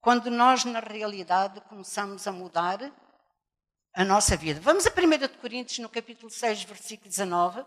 [0.00, 2.78] Quando nós, na realidade, começamos a mudar
[3.92, 4.58] a nossa vida.
[4.58, 7.60] Vamos a 1 Coríntios, no capítulo 6, versículo 19.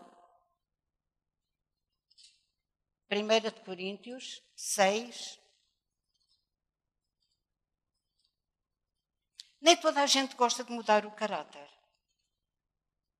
[3.08, 5.38] 1 Coríntios 6.
[9.60, 11.70] Nem toda a gente gosta de mudar o caráter,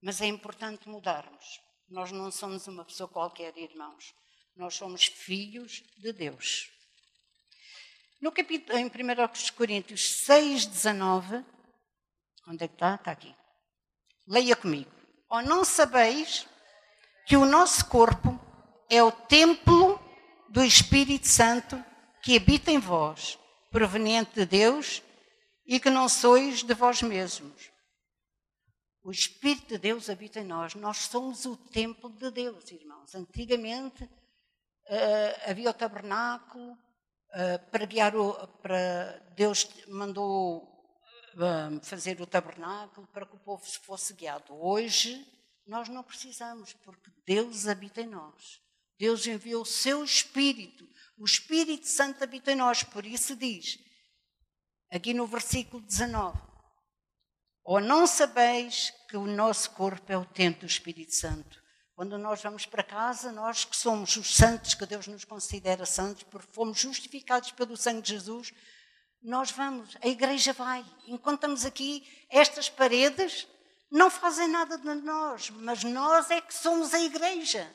[0.03, 1.61] mas é importante mudarmos.
[1.89, 4.13] Nós não somos uma pessoa qualquer, irmãos.
[4.57, 6.74] Nós somos filhos de Deus.
[8.25, 8.91] No capítulo, em 1
[9.55, 11.45] Coríntios 6, 19,
[12.49, 12.95] onde é que está?
[12.95, 13.37] Está aqui.
[14.27, 14.91] Leia comigo.
[15.29, 16.49] Ou não sabeis
[17.27, 18.41] que o nosso corpo
[18.89, 20.01] é o templo
[20.49, 21.85] do Espírito Santo
[22.23, 23.39] que habita em vós,
[23.71, 25.03] proveniente de Deus,
[25.67, 27.71] e que não sois de vós mesmos.
[29.03, 30.75] O Espírito de Deus habita em nós.
[30.75, 33.15] Nós somos o templo de Deus, irmãos.
[33.15, 36.75] Antigamente uh, havia o tabernáculo,
[37.71, 40.63] para guiar o, para Deus mandou
[41.35, 44.55] uh, fazer o tabernáculo para que o povo fosse guiado.
[44.55, 45.27] Hoje
[45.67, 48.61] nós não precisamos, porque Deus habita em nós.
[48.99, 50.87] Deus enviou o seu Espírito.
[51.19, 52.83] O Espírito Santo habita em nós.
[52.85, 53.79] Por isso diz,
[54.91, 56.39] aqui no versículo 19:
[57.65, 61.64] Ou não sabeis que o nosso corpo é o templo do Espírito Santo
[61.95, 66.25] quando nós vamos para casa, nós que somos os santos, que Deus nos considera santos,
[66.25, 68.53] porque fomos justificados pelo sangue de Jesus,
[69.23, 70.85] nós vamos, a igreja vai.
[71.07, 73.47] Enquanto estamos aqui, estas paredes
[73.91, 77.73] não fazem nada de nós, mas nós é que somos a igreja.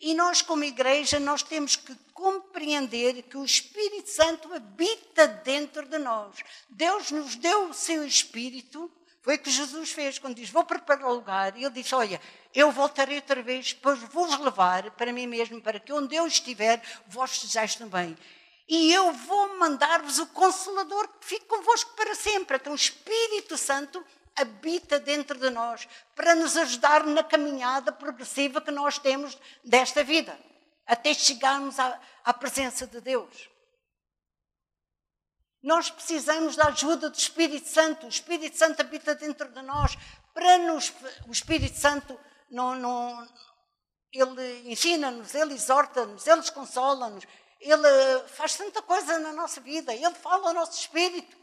[0.00, 5.98] E nós, como igreja, nós temos que compreender que o Espírito Santo habita dentro de
[5.98, 6.36] nós.
[6.70, 8.90] Deus nos deu o seu Espírito
[9.28, 11.54] foi o que Jesus fez quando diz: Vou preparar o lugar.
[11.54, 12.18] E ele disse: Olha,
[12.54, 16.80] eu voltarei outra vez, depois vou-vos levar para mim mesmo, para que onde eu estiver,
[17.06, 18.16] vós estejais também.
[18.66, 22.56] E eu vou mandar-vos o Consolador que fique convosco para sempre.
[22.56, 24.02] Então, o Espírito Santo
[24.34, 25.86] habita dentro de nós
[26.16, 30.40] para nos ajudar na caminhada progressiva que nós temos desta vida,
[30.86, 33.50] até chegarmos à, à presença de Deus.
[35.62, 38.06] Nós precisamos da ajuda do Espírito Santo.
[38.06, 39.96] O Espírito Santo habita dentro de nós
[40.32, 40.92] para nos.
[41.26, 42.18] O Espírito Santo
[42.50, 43.28] não, não
[44.12, 47.24] ele ensina-nos, ele exorta-nos, ele consola-nos,
[47.60, 51.36] ele faz tanta coisa na nossa vida, ele fala ao nosso espírito.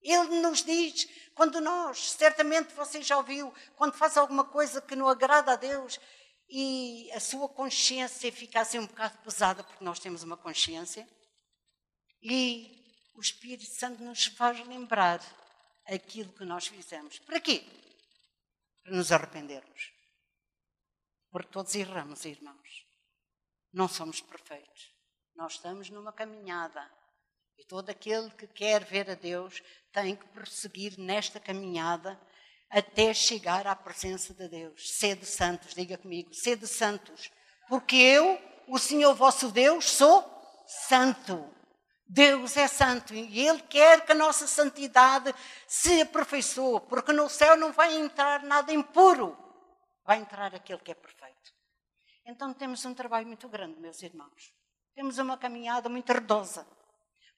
[0.00, 5.08] Ele nos diz, quando nós, certamente você já ouviu, quando faz alguma coisa que não
[5.08, 5.98] agrada a Deus
[6.48, 11.08] e a sua consciência fica assim um bocado pesada, porque nós temos uma consciência,
[12.22, 12.77] e
[13.18, 15.20] o Espírito Santo nos faz lembrar
[15.84, 17.18] aquilo que nós fizemos.
[17.18, 17.64] Para quê?
[18.84, 19.92] Para nos arrependermos.
[21.28, 22.86] Porque todos erramos, irmãos.
[23.72, 24.94] Não somos perfeitos.
[25.34, 26.88] Nós estamos numa caminhada.
[27.58, 29.60] E todo aquele que quer ver a Deus
[29.92, 32.18] tem que prosseguir nesta caminhada
[32.70, 34.96] até chegar à presença de Deus.
[34.96, 37.32] Sede santos, diga comigo, sede santos.
[37.68, 40.22] Porque eu, o Senhor vosso Deus, sou
[40.88, 41.57] santo.
[42.08, 45.34] Deus é santo e Ele quer que a nossa santidade
[45.66, 49.36] se aperfeiçoe, porque no céu não vai entrar nada impuro,
[50.06, 51.52] vai entrar aquele que é perfeito.
[52.24, 54.54] Então temos um trabalho muito grande, meus irmãos.
[54.94, 56.66] Temos uma caminhada muito ardosa,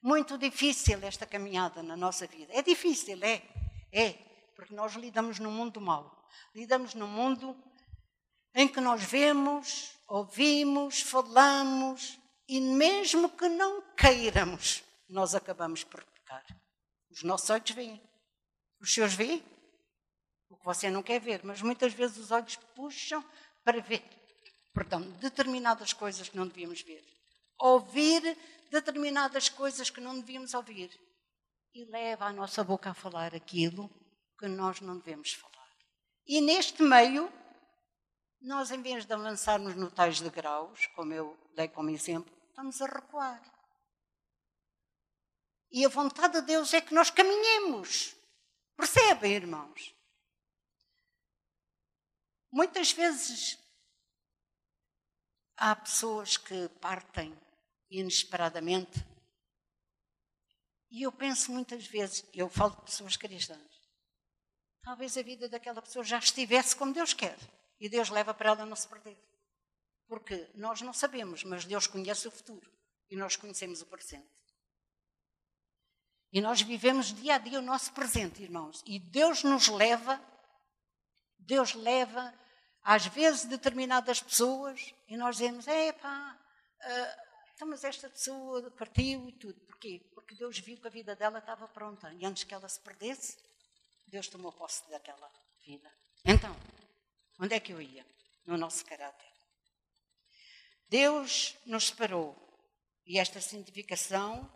[0.01, 2.53] muito difícil esta caminhada na nossa vida.
[2.55, 3.43] É difícil, é,
[3.93, 4.13] é,
[4.55, 7.57] porque nós lidamos no mundo mau, lidamos no mundo
[8.55, 16.45] em que nós vemos, ouvimos, falamos, e mesmo que não queiramos, nós acabamos por pecar.
[17.11, 18.01] Os nossos olhos veem.
[18.81, 19.45] Os seus veem
[20.49, 23.25] o que você não quer ver, mas muitas vezes os olhos puxam
[23.63, 24.03] para ver,
[24.73, 27.05] perdão, determinadas coisas que não devíamos ver.
[27.59, 28.37] ouvir
[28.71, 30.91] determinadas coisas que não devíamos ouvir
[31.75, 33.91] e leva a nossa boca a falar aquilo
[34.39, 35.69] que nós não devemos falar.
[36.27, 37.31] E neste meio,
[38.41, 42.87] nós, em vez de avançarmos no tais degraus, como eu dei como exemplo, estamos a
[42.87, 43.60] recuar.
[45.71, 48.17] E a vontade de Deus é que nós caminhemos.
[48.77, 49.95] Percebem, irmãos?
[52.51, 53.59] Muitas vezes
[55.57, 57.39] há pessoas que partem
[57.91, 58.99] inesperadamente.
[60.91, 63.71] E eu penso muitas vezes, eu falo de pessoas cristãs,
[64.83, 67.39] talvez a vida daquela pessoa já estivesse como Deus quer.
[67.79, 69.17] E Deus leva para ela não se perder.
[70.07, 72.71] Porque nós não sabemos, mas Deus conhece o futuro.
[73.09, 74.40] E nós conhecemos o presente.
[76.33, 78.83] E nós vivemos dia a dia o nosso presente, irmãos.
[78.87, 80.21] E Deus nos leva,
[81.39, 82.33] Deus leva,
[82.83, 86.39] às vezes, determinadas pessoas, e nós dizemos: é pá,
[86.83, 89.61] uh, mas esta pessoa partiu e tudo.
[89.63, 90.01] Porquê?
[90.15, 92.13] Porque Deus viu que a vida dela estava pronta.
[92.15, 93.37] E antes que ela se perdesse,
[94.07, 95.31] Deus tomou posse daquela
[95.65, 95.91] vida.
[96.25, 96.55] Então,
[97.39, 98.07] onde é que eu ia?
[98.47, 99.29] No nosso caráter.
[100.89, 102.37] Deus nos separou.
[103.05, 104.51] E esta santificação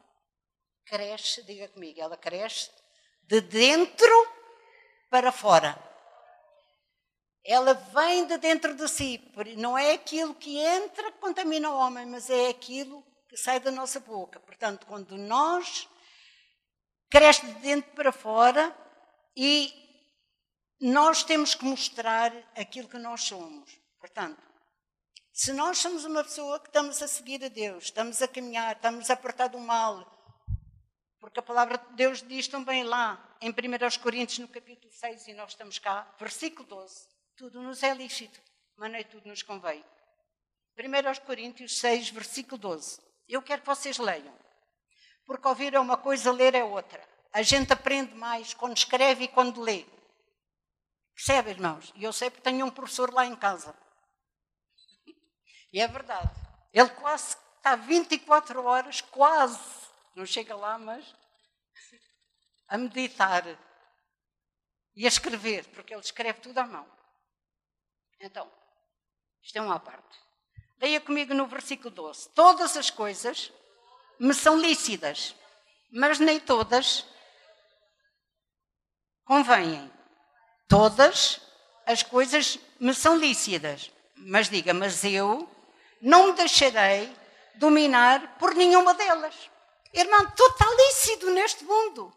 [0.86, 2.70] cresce, diga comigo, ela cresce
[3.22, 4.28] de dentro
[5.10, 5.78] para fora.
[7.44, 9.20] Ela vem de dentro de si.
[9.56, 13.70] Não é aquilo que entra que contamina o homem, mas é aquilo que sai da
[13.70, 14.40] nossa boca.
[14.40, 15.88] Portanto, quando nós
[17.10, 18.74] cresce de dentro para fora
[19.36, 19.72] e
[20.80, 23.78] nós temos que mostrar aquilo que nós somos.
[23.98, 24.42] Portanto,
[25.32, 29.10] se nós somos uma pessoa que estamos a seguir a Deus, estamos a caminhar, estamos
[29.10, 30.13] a apartar do mal,
[31.24, 33.54] porque a palavra de Deus diz também lá, em 1
[34.02, 38.38] Coríntios, no capítulo 6, e nós estamos cá, versículo 12: tudo nos é lícito,
[38.76, 39.82] mas nem tudo nos convém.
[40.78, 43.00] 1 Coríntios 6, versículo 12.
[43.26, 44.34] Eu quero que vocês leiam,
[45.24, 47.02] porque ouvir é uma coisa, ler é outra.
[47.32, 49.86] A gente aprende mais quando escreve e quando lê.
[51.14, 51.90] Percebe, irmãos?
[51.96, 53.74] E eu sei porque tenho um professor lá em casa.
[55.72, 56.30] E é verdade.
[56.70, 59.83] Ele quase está 24 horas, quase
[60.14, 61.14] não chega lá, mas
[62.68, 63.44] a meditar
[64.94, 66.86] e a escrever, porque ele escreve tudo à mão.
[68.20, 68.50] Então,
[69.42, 70.18] isto é uma parte.
[70.80, 73.52] Leia comigo no versículo 12: Todas as coisas
[74.18, 75.34] me são lícitas,
[75.90, 77.04] mas nem todas
[79.24, 79.92] convêm.
[80.68, 81.40] Todas
[81.86, 85.48] as coisas me são lícitas, mas diga, mas eu
[86.00, 87.14] não me deixarei
[87.56, 89.50] dominar por nenhuma delas.
[89.94, 92.12] Irmão, tudo está lícito neste mundo.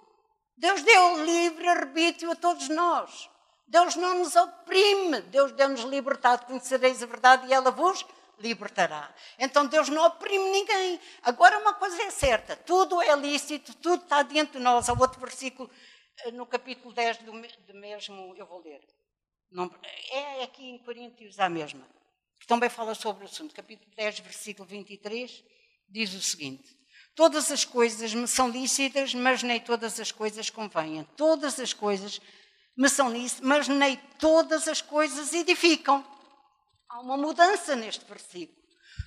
[0.57, 3.29] Deus deu livre arbítrio a todos nós.
[3.67, 5.21] Deus não nos oprime.
[5.21, 6.45] Deus deu-nos liberdade.
[6.47, 8.03] Conhecereis a verdade e ela vos
[8.39, 9.13] libertará.
[9.37, 10.99] Então Deus não oprime ninguém.
[11.21, 14.89] Agora uma coisa é certa: tudo é lícito, tudo está dentro de nós.
[14.89, 15.69] Há outro versículo
[16.25, 18.81] eh, no capítulo 10 do, do mesmo, eu vou ler.
[20.11, 21.87] É aqui em Coríntios a mesma.
[22.39, 23.53] Que também fala sobre o assunto.
[23.53, 25.43] Capítulo 10, versículo 23,
[25.89, 26.77] diz o seguinte.
[27.17, 31.03] Todas as coisas me são lícitas, mas nem todas as coisas convêm.
[31.17, 32.21] Todas as coisas
[32.77, 36.05] me são lícitas, mas nem todas as coisas edificam.
[36.87, 38.55] Há uma mudança neste versículo.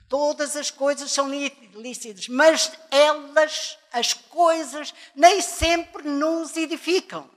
[0.08, 7.30] Todas as coisas são lícitas, mas elas, as coisas, nem sempre nos edificam.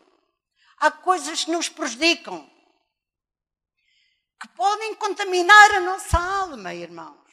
[0.79, 2.49] Há coisas que nos prejudicam,
[4.41, 7.31] que podem contaminar a nossa alma, irmãos,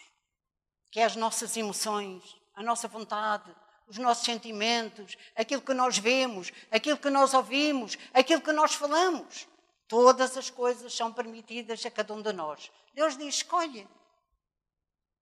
[0.93, 3.55] que é as nossas emoções, a nossa vontade,
[3.89, 9.49] os nossos sentimentos, aquilo que nós vemos, aquilo que nós ouvimos, aquilo que nós falamos.
[9.89, 12.71] Todas as coisas são permitidas a cada um de nós.
[12.95, 13.89] Deus diz: escolhe.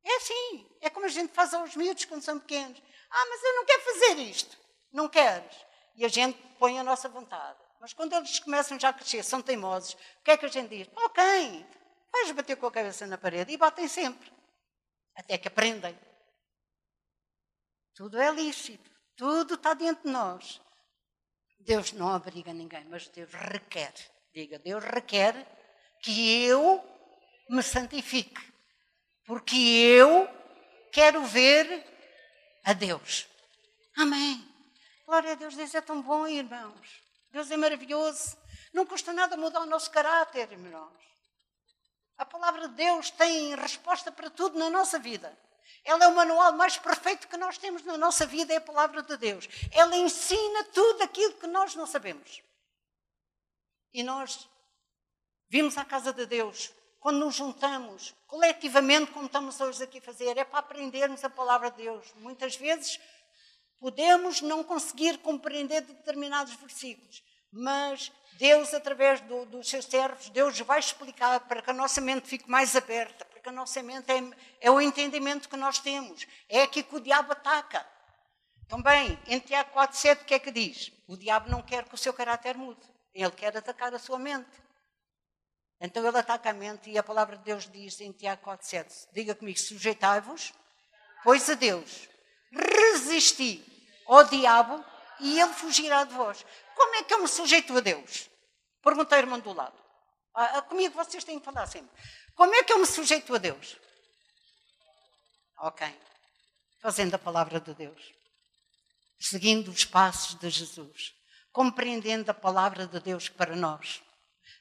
[0.05, 0.67] É assim.
[0.81, 2.83] É como a gente faz aos miúdos quando são pequenos.
[3.11, 4.59] Ah, mas eu não quero fazer isto.
[4.93, 5.57] Não queres.
[5.97, 7.59] E a gente põe a nossa vontade.
[7.81, 10.69] Mas quando eles começam já a crescer, são teimosos, o que é que a gente
[10.77, 10.89] diz?
[10.95, 11.67] Ok,
[12.13, 13.53] vais bater com a cabeça na parede.
[13.53, 14.31] E batem sempre.
[15.15, 15.99] Até que aprendem.
[17.99, 20.61] Tudo é lícito, tudo está dentro de nós.
[21.59, 23.93] Deus não obriga ninguém, mas Deus requer.
[24.33, 25.35] Diga, Deus requer
[26.01, 26.81] que eu
[27.51, 28.41] me santifique,
[29.27, 30.29] porque eu
[30.93, 31.85] quero ver
[32.65, 33.27] a Deus.
[33.97, 34.49] Amém.
[35.05, 37.03] Glória a Deus, Deus é tão bom, irmãos.
[37.33, 38.39] Deus é maravilhoso.
[38.73, 41.03] Não custa nada mudar o nosso caráter, irmãos.
[42.17, 45.37] A palavra de Deus tem resposta para tudo na nossa vida.
[45.85, 49.03] Ela é o manual mais perfeito que nós temos na nossa vida, é a palavra
[49.03, 49.49] de Deus.
[49.73, 52.43] Ela ensina tudo aquilo que nós não sabemos.
[53.93, 54.49] E nós
[55.49, 60.37] vimos à casa de Deus quando nos juntamos coletivamente, como estamos hoje aqui a fazer,
[60.37, 62.13] é para aprendermos a palavra de Deus.
[62.17, 62.99] Muitas vezes
[63.79, 70.81] podemos não conseguir compreender determinados versículos, mas Deus, através do, dos seus servos, Deus vai
[70.81, 74.23] explicar para que a nossa mente fique mais aberta, a nossa mente é,
[74.61, 76.27] é o entendimento que nós temos.
[76.49, 77.87] É aqui que o diabo ataca.
[78.69, 80.93] Também, em Tiago 4,7, o que é que diz?
[81.07, 82.81] O diabo não quer que o seu caráter mude.
[83.15, 84.63] Ele quer atacar a sua mente.
[85.81, 89.35] Então ele ataca a mente e a palavra de Deus diz em Tiago 4,7: Diga
[89.35, 90.53] comigo, sujeitai-vos,
[91.23, 92.09] pois a Deus,
[92.53, 93.65] resisti
[94.07, 94.85] ao diabo
[95.21, 96.45] e ele fugirá de vós.
[96.75, 98.29] Como é que eu me sujeito a Deus?
[98.83, 99.79] Pergunta a irmã do lado.
[100.35, 101.91] Ah, ah, comigo vocês têm que falar sempre.
[102.39, 103.77] Como é que eu me sujeito a Deus?
[105.59, 105.85] Ok.
[106.81, 108.15] Fazendo a palavra de Deus.
[109.19, 111.13] Seguindo os passos de Jesus.
[111.51, 114.01] Compreendendo a palavra de Deus para nós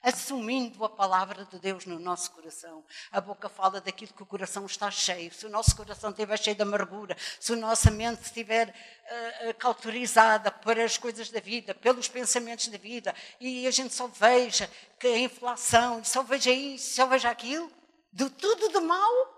[0.02, 2.84] assumindo a palavra de Deus no nosso coração.
[3.12, 5.34] A boca fala daquilo que o coração está cheio.
[5.34, 10.52] Se o nosso coração estiver cheio de amargura, se a nossa mente estiver uh, cauterizada
[10.52, 14.70] para as coisas da vida, pelos pensamentos da vida, e a gente só veja
[15.00, 17.72] que a inflação, só veja isso, só veja aquilo,
[18.12, 19.38] de tudo de mal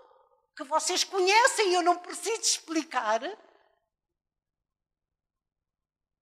[0.56, 3.20] que vocês conhecem, eu não preciso explicar,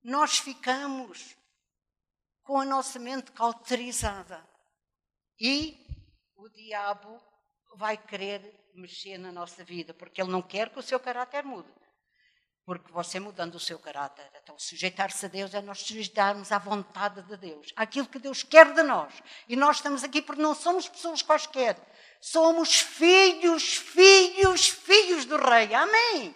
[0.03, 1.37] nós ficamos
[2.49, 4.43] com a nossa mente cauterizada.
[5.39, 5.77] E
[6.35, 7.21] o diabo
[7.77, 8.41] vai querer
[8.75, 11.69] mexer na nossa vida, porque ele não quer que o seu caráter mude.
[12.65, 17.21] Porque você mudando o seu caráter, então sujeitar-se a Deus é nós sujeitarmos à vontade
[17.21, 19.13] de Deus, aquilo que Deus quer de nós.
[19.47, 21.77] E nós estamos aqui porque não somos pessoas quaisquer.
[22.19, 25.75] Somos filhos, filhos, filhos do Rei.
[25.75, 26.35] Amém?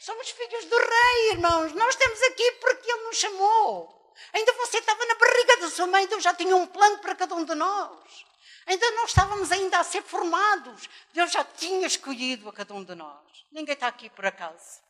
[0.00, 1.74] Somos filhos do Rei, irmãos.
[1.74, 3.96] Nós estamos aqui porque Ele nos chamou.
[4.32, 7.34] Ainda você estava na barriga da sua mãe, Deus já tinha um plano para cada
[7.34, 8.26] um de nós.
[8.66, 10.88] Ainda não estávamos ainda a ser formados.
[11.12, 13.46] Deus já tinha escolhido a cada um de nós.
[13.50, 14.82] Ninguém está aqui por acaso.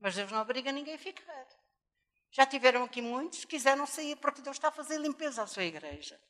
[0.00, 1.46] Mas Deus não obriga ninguém a ficar.
[2.32, 5.64] Já tiveram aqui muitos que quiseram sair porque Deus está a fazer limpeza à sua
[5.64, 6.20] igreja.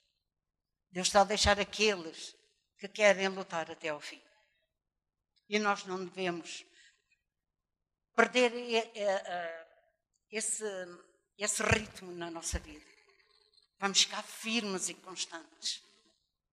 [0.90, 2.36] Deus está a deixar aqueles
[2.78, 4.22] que querem lutar até ao fim.
[5.48, 6.64] E nós não devemos
[8.14, 8.52] perder
[10.30, 10.64] esse
[11.44, 12.84] esse ritmo na nossa vida.
[13.78, 15.82] Vamos ficar firmes e constantes.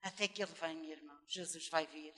[0.02, 1.18] Até que Ele venha, irmão.
[1.28, 2.14] Jesus vai vir.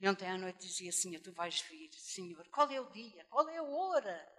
[0.00, 1.90] E ontem à noite dizia, Senhor, tu vais vir.
[1.94, 3.24] Senhor, qual é o dia?
[3.30, 4.32] Qual é a hora?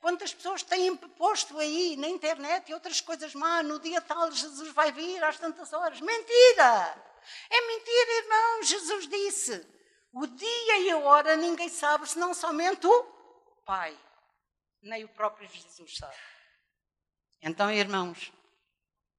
[0.00, 4.72] Quantas pessoas têm posto aí na internet e outras coisas má, no dia tal Jesus
[4.72, 6.00] vai vir às tantas horas.
[6.00, 7.10] Mentira!
[7.50, 8.62] É mentira, irmão.
[8.62, 9.66] Jesus disse:
[10.12, 13.04] o dia e a hora ninguém sabe, senão somente o
[13.64, 13.96] Pai.
[14.82, 16.16] Nem o próprio Jesus sabe.
[17.42, 18.32] Então, irmãos,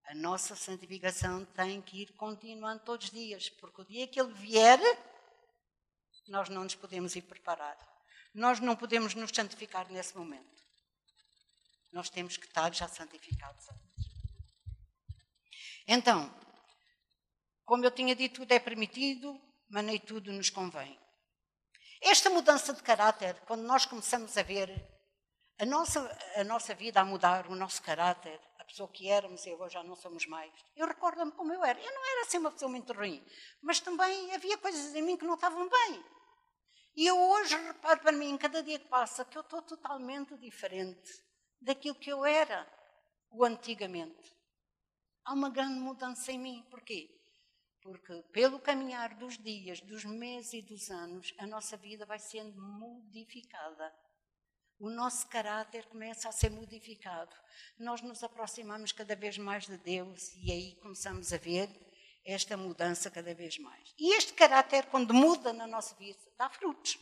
[0.05, 4.33] a nossa santificação tem que ir continuando todos os dias, porque o dia que Ele
[4.33, 4.79] vier,
[6.27, 7.77] nós não nos podemos ir preparar.
[8.33, 10.61] Nós não podemos nos santificar nesse momento.
[11.91, 14.11] Nós temos que estar já santificados antes.
[15.87, 16.33] Então,
[17.65, 20.99] como eu tinha dito, tudo é permitido, mas nem tudo nos convém.
[22.01, 24.69] Esta mudança de caráter, quando nós começamos a ver
[25.61, 29.53] a nossa, a nossa vida a mudar, o nosso caráter, a pessoa que éramos e
[29.53, 30.51] agora já não somos mais.
[30.75, 31.79] Eu recordo-me como eu era.
[31.79, 33.23] Eu não era assim uma pessoa muito ruim,
[33.61, 36.03] mas também havia coisas em mim que não estavam bem.
[36.95, 41.11] E eu hoje reparo para mim, cada dia que passa, que eu estou totalmente diferente
[41.61, 42.67] daquilo que eu era
[43.29, 44.35] o antigamente.
[45.23, 46.65] Há uma grande mudança em mim.
[46.71, 47.07] Porquê?
[47.83, 52.59] Porque pelo caminhar dos dias, dos meses e dos anos, a nossa vida vai sendo
[52.59, 53.93] modificada
[54.81, 57.35] o nosso caráter começa a ser modificado.
[57.77, 61.69] Nós nos aproximamos cada vez mais de Deus e aí começamos a ver
[62.25, 63.93] esta mudança cada vez mais.
[63.99, 66.97] E este caráter, quando muda na nossa vida, dá frutos.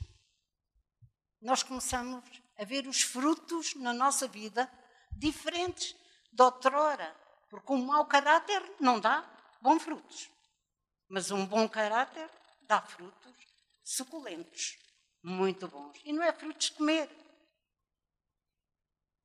[1.42, 2.22] Nós começamos
[2.58, 4.70] a ver os frutos na nossa vida
[5.14, 5.96] diferentes
[6.34, 7.16] de outrora.
[7.50, 9.22] Porque um mau caráter não dá
[9.62, 10.30] bons frutos.
[11.08, 12.30] Mas um bom caráter
[12.68, 13.34] dá frutos
[13.82, 14.78] suculentos,
[15.24, 15.98] muito bons.
[16.04, 17.10] E não é frutos de comer,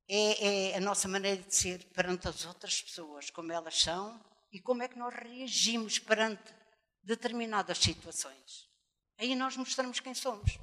[0.07, 4.59] é, é a nossa maneira de ser perante as outras pessoas, como elas são e
[4.59, 6.53] como é que nós reagimos perante
[7.03, 8.69] determinadas situações.
[9.17, 10.59] Aí nós mostramos quem somos.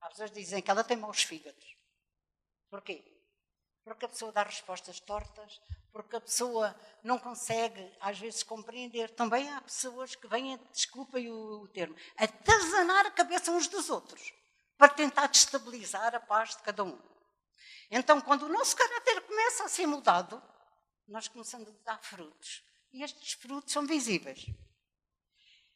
[0.00, 1.76] As pessoas dizem que ela tem maus fígados.
[2.68, 3.04] Porquê?
[3.84, 5.60] Porque a pessoa dá respostas tortas,
[5.92, 9.10] porque a pessoa não consegue, às vezes, compreender.
[9.10, 14.32] Também há pessoas que vêm, desculpem o termo, atazanar a cabeça uns dos outros,
[14.78, 17.11] para tentar destabilizar a paz de cada um.
[17.94, 20.42] Então, quando o nosso caráter começa a ser mudado,
[21.06, 22.64] nós começamos a dar frutos.
[22.90, 24.46] E estes frutos são visíveis.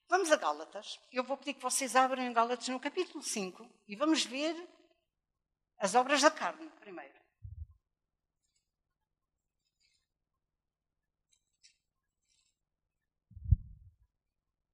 [0.09, 0.99] Vamos a Gálatas.
[1.13, 4.57] Eu vou pedir que vocês abram Gálatas no capítulo 5 e vamos ver
[5.79, 7.21] as obras da carne primeiro.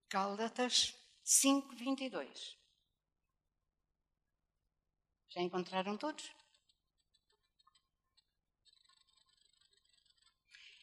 [0.08, 2.56] Gálatas 5, 22.
[5.30, 6.41] Já encontraram todos?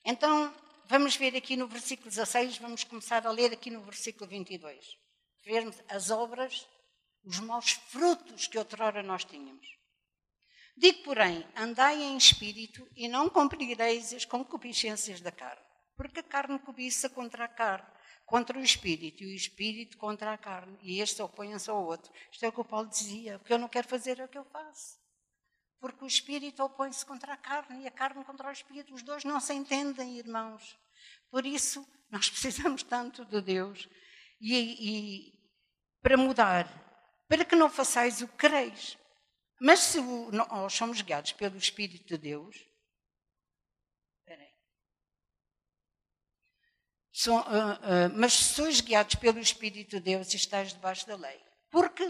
[0.06, 0.54] Então,
[0.86, 4.98] vamos ver aqui no versículo 16, vamos começar a ler aqui no versículo 22.
[5.44, 6.68] Vermos as obras,
[7.24, 9.68] os maus frutos que outrora nós tínhamos.
[10.78, 15.62] Digo, porém, andai em espírito e não cumprireis as concupiscências da carne,
[15.98, 17.90] porque a carne cobiça contra a carne,
[18.26, 22.10] contra o espírito, e o espírito contra a carne, e este opõe-se ao outro.
[22.32, 24.30] Isto é o que o Paulo dizia: o que eu não quero fazer é o
[24.30, 24.98] que eu faço.
[25.80, 28.94] Porque o espírito opõe-se contra a carne e a carne contra o espírito.
[28.94, 30.78] Os dois não se entendem, irmãos.
[31.32, 33.88] Por isso, nós precisamos tanto de Deus
[34.42, 35.34] e, e
[36.02, 36.68] para mudar,
[37.28, 38.98] para que não façais o que quereis.
[39.60, 42.56] Mas se nós somos guiados pelo Espírito de Deus,
[47.28, 51.44] uh, uh, mas sois guiados pelo Espírito de Deus, estáis debaixo da lei.
[51.70, 52.04] Porque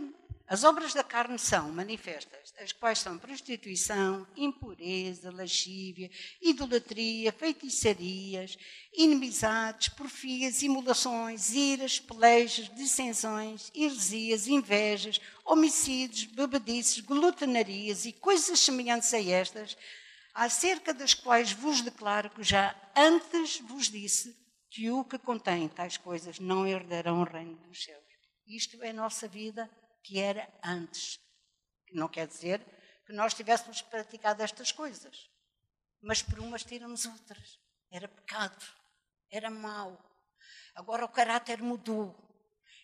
[0.50, 6.10] as obras da carne são manifestas, as quais são prostituição, impureza, lascívia,
[6.41, 8.58] idolatria, feitiçarias,
[8.91, 19.22] inimizades, porfias, imulações, iras, pelejas, dissensões, heresias, invejas, homicídios, bebedices, glutonarias e coisas semelhantes a
[19.22, 19.78] estas,
[20.34, 24.36] acerca das quais vos declaro que já antes vos disse
[24.72, 28.00] que o que contém tais coisas não herdarão o reino dos céus.
[28.47, 29.70] Isto é a nossa vida
[30.10, 31.20] que era antes.
[31.93, 32.66] Não quer dizer
[33.05, 35.30] que nós tivéssemos praticado estas coisas,
[36.01, 37.60] mas por umas tiramos outras.
[37.91, 38.66] Era pecado,
[39.30, 40.03] era mau.
[40.74, 42.18] Agora o caráter mudou.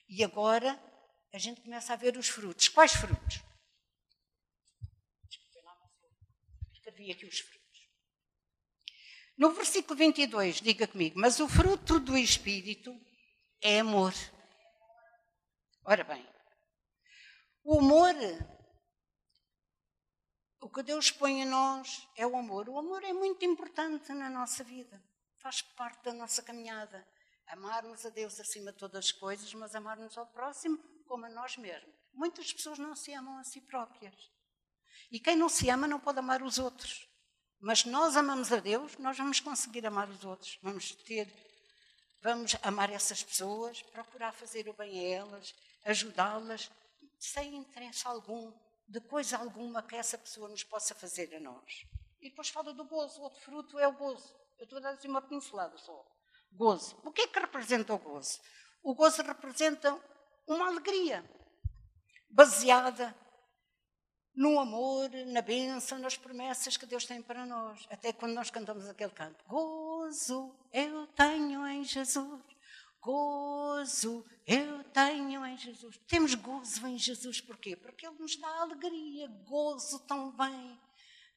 [0.08, 0.80] E agora
[1.34, 2.68] a gente começa a ver os frutos.
[2.68, 3.42] Quais frutos?
[6.74, 7.90] Escrevi aqui os frutos.
[9.36, 12.96] No versículo 22, diga comigo, mas o fruto do Espírito
[13.62, 14.14] é amor.
[15.84, 16.35] Ora bem,
[17.66, 18.16] o amor,
[20.62, 22.70] o que Deus põe em nós é o amor.
[22.70, 25.04] O amor é muito importante na nossa vida,
[25.42, 27.06] faz parte da nossa caminhada.
[27.48, 31.58] Amarmos a Deus acima de todas as coisas, mas amarmos ao próximo como a nós
[31.58, 31.94] mesmos.
[32.14, 34.16] Muitas pessoas não se amam a si próprias.
[35.12, 37.08] E quem não se ama não pode amar os outros.
[37.60, 40.60] Mas nós amamos a Deus, nós vamos conseguir amar os outros.
[40.62, 41.32] Vamos ter,
[42.22, 46.70] vamos amar essas pessoas, procurar fazer o bem a elas, ajudá-las,
[47.26, 48.54] sem interesse algum,
[48.88, 51.86] de coisa alguma que essa pessoa nos possa fazer a nós.
[52.22, 54.36] E depois fala do gozo, outro fruto é o gozo.
[54.58, 56.06] Eu estou a dar uma pincelada só.
[56.52, 56.98] Gozo.
[57.04, 58.40] O que é que representa o gozo?
[58.82, 60.00] O gozo representa
[60.48, 61.24] uma alegria
[62.30, 63.16] baseada
[64.34, 67.86] no amor, na bênção, nas promessas que Deus tem para nós.
[67.90, 72.55] Até quando nós cantamos aquele canto: Gozo eu tenho em Jesus.
[73.06, 76.00] Gozo eu tenho em Jesus.
[76.08, 77.76] Temos gozo em Jesus, porquê?
[77.76, 80.80] Porque Ele nos dá alegria, gozo também,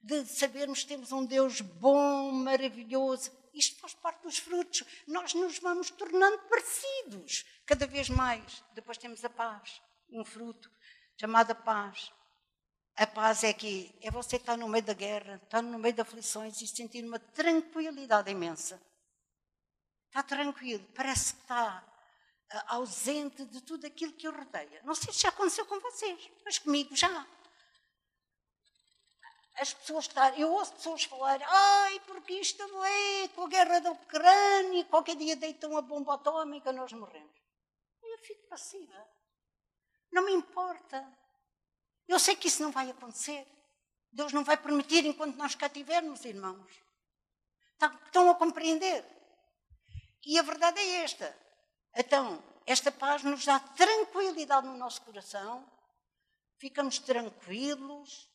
[0.03, 3.31] de sabermos que temos um Deus bom, maravilhoso.
[3.55, 4.85] Isto faz parte dos frutos.
[5.07, 8.63] Nós nos vamos tornando parecidos cada vez mais.
[8.75, 10.71] Depois temos a paz, um fruto
[11.19, 12.13] chamado paz.
[12.95, 16.01] A paz é que é você está no meio da guerra, está no meio de
[16.01, 18.81] aflições e sentir uma tranquilidade imensa.
[20.09, 21.85] Está tranquilo, parece que está
[22.53, 24.83] uh, ausente de tudo aquilo que o rodeia.
[24.85, 27.27] Não sei se já aconteceu com vocês, mas comigo já.
[29.57, 33.91] As pessoas estão, eu ouço pessoas falar, ai, porque isto é com a guerra da
[33.91, 37.37] Ucrânia, qualquer dia deitam uma bomba atómica, nós morremos.
[38.03, 39.07] Eu fico passiva.
[40.13, 41.07] Não me importa.
[42.07, 43.47] Eu sei que isso não vai acontecer.
[44.11, 46.73] Deus não vai permitir enquanto nós cá tivermos, irmãos.
[48.07, 49.05] Estão a compreender?
[50.25, 51.37] E a verdade é esta.
[51.95, 55.67] Então, esta paz nos dá tranquilidade no nosso coração,
[56.59, 58.29] ficamos tranquilos,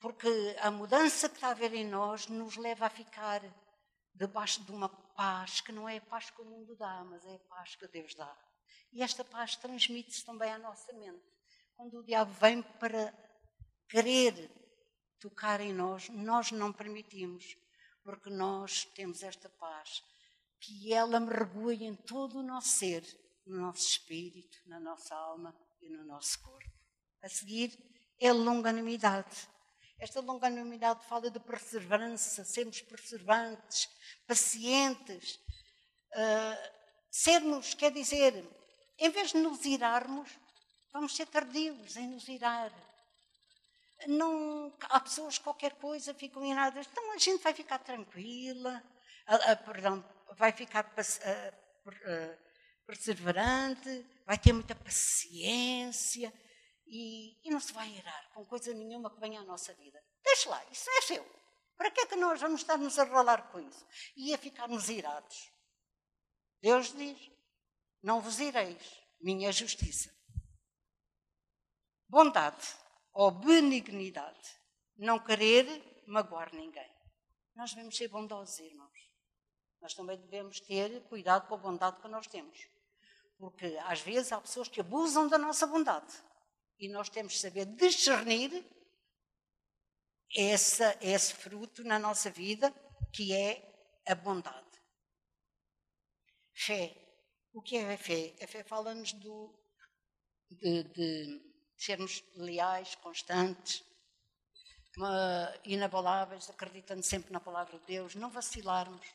[0.00, 3.42] porque a mudança que está a haver em nós nos leva a ficar
[4.14, 7.34] debaixo de uma paz que não é a paz que o mundo dá, mas é
[7.34, 8.36] a paz que Deus dá.
[8.92, 11.22] E esta paz transmite-se também à nossa mente.
[11.76, 13.12] Quando o diabo vem para
[13.88, 14.50] querer
[15.20, 17.56] tocar em nós, nós não permitimos,
[18.02, 20.02] porque nós temos esta paz
[20.62, 23.04] que ela mergulhe em todo o nosso ser,
[23.44, 26.70] no nosso espírito, na nossa alma e no nosso corpo.
[27.20, 27.76] A seguir
[28.20, 29.48] é a longanimidade.
[29.98, 33.88] Esta longanimidade fala de perseverança, sermos perseverantes,
[34.26, 35.40] pacientes,
[36.14, 36.72] uh,
[37.10, 38.48] sermos, quer dizer,
[38.98, 40.30] em vez de nos irarmos,
[40.92, 42.72] vamos ser tardios em nos irar.
[44.06, 48.82] Não, há pessoas que qualquer coisa ficam iradas, então a gente vai ficar tranquila,
[49.26, 50.04] a, a, perdão,
[50.36, 52.38] vai ficar a,
[52.86, 56.32] perseverante, vai ter muita paciência
[56.86, 60.02] e, e, não se vai irar com coisa nenhuma que venha à nossa vida.
[60.22, 61.42] Deixa lá, isso é seu.
[61.76, 63.86] Para que é que nós vamos estar-nos a rolar com isso?
[64.16, 65.50] E a ficarmos irados.
[66.60, 67.18] Deus diz:
[68.02, 70.14] Não vos ireis, minha justiça.
[72.08, 72.76] Bondade
[73.12, 74.60] ou benignidade,
[74.96, 76.90] não querer magoar ninguém.
[77.54, 78.91] Nós devemos ser bondosos, irmãos.
[79.82, 82.68] Nós também devemos ter cuidado com a bondade que nós temos.
[83.36, 86.12] Porque às vezes há pessoas que abusam da nossa bondade.
[86.78, 88.64] E nós temos que saber discernir
[90.36, 92.72] essa, esse fruto na nossa vida,
[93.12, 94.80] que é a bondade.
[96.54, 96.96] Fé.
[97.52, 98.34] O que é a fé?
[98.40, 103.84] A fé fala-nos de, de sermos leais, constantes,
[105.64, 109.06] inabaláveis, acreditando sempre na palavra de Deus, não vacilarmos,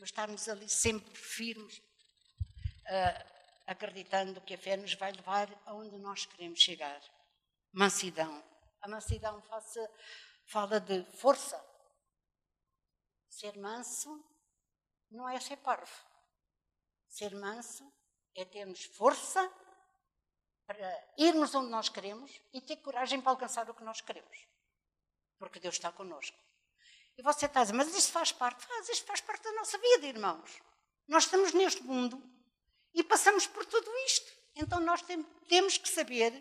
[0.00, 3.30] mas estarmos ali sempre firmes, uh,
[3.66, 7.00] acreditando que a fé nos vai levar aonde nós queremos chegar.
[7.70, 8.42] Mansidão.
[8.80, 9.90] A mansidão faça,
[10.46, 11.62] fala de força.
[13.28, 14.24] Ser manso
[15.10, 15.92] não é ser parvo.
[17.06, 17.92] Ser manso
[18.34, 19.52] é termos força
[20.66, 24.46] para irmos onde nós queremos e ter coragem para alcançar o que nós queremos.
[25.38, 26.38] Porque Deus está connosco.
[27.20, 28.64] E você está a dizer, mas isto faz parte?
[28.64, 30.58] Faz, isto faz parte da nossa vida, irmãos.
[31.06, 32.18] Nós estamos neste mundo
[32.94, 34.32] e passamos por tudo isto.
[34.56, 35.04] Então nós
[35.46, 36.32] temos que saber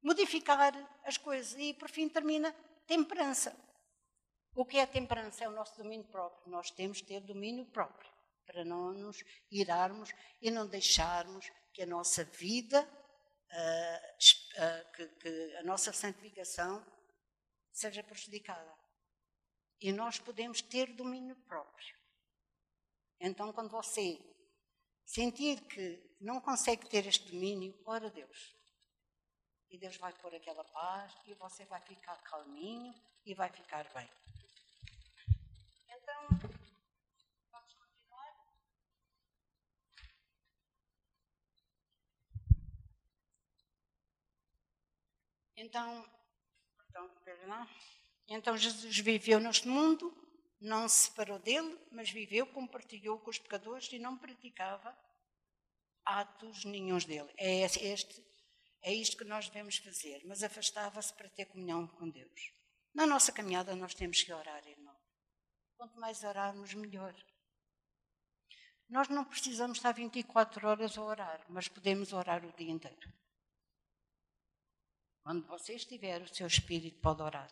[0.00, 0.72] modificar
[1.04, 1.58] as coisas.
[1.58, 2.54] E por fim termina
[2.86, 3.52] temperança.
[4.54, 5.42] O que é temperança?
[5.42, 6.52] É o nosso domínio próprio.
[6.52, 8.08] Nós temos que ter domínio próprio
[8.46, 12.88] para não nos irarmos e não deixarmos que a nossa vida,
[13.50, 16.86] uh, uh, que, que a nossa santificação
[17.72, 18.85] seja prejudicada.
[19.80, 21.96] E nós podemos ter domínio próprio.
[23.20, 24.18] Então, quando você
[25.04, 28.54] sentir que não consegue ter este domínio, ora Deus.
[29.70, 34.08] E Deus vai pôr aquela paz e você vai ficar calminho e vai ficar bem.
[35.88, 36.28] Então,
[37.50, 38.36] continuar?
[45.56, 46.10] Então,
[46.76, 47.68] perdão, perdão.
[48.28, 50.12] Então Jesus viveu neste mundo,
[50.60, 54.96] não se separou dele, mas viveu, compartilhou com os pecadores e não praticava
[56.04, 57.32] atos nenhums dele.
[57.36, 58.24] É este,
[58.82, 62.52] é isto que nós devemos fazer, mas afastava-se para ter comunhão com Deus.
[62.94, 64.96] Na nossa caminhada nós temos que orar, irmão.
[65.76, 67.14] Quanto mais orarmos, melhor.
[68.88, 73.12] Nós não precisamos estar 24 horas a orar, mas podemos orar o dia inteiro.
[75.22, 77.50] Quando você estiver, o seu espírito pode orar.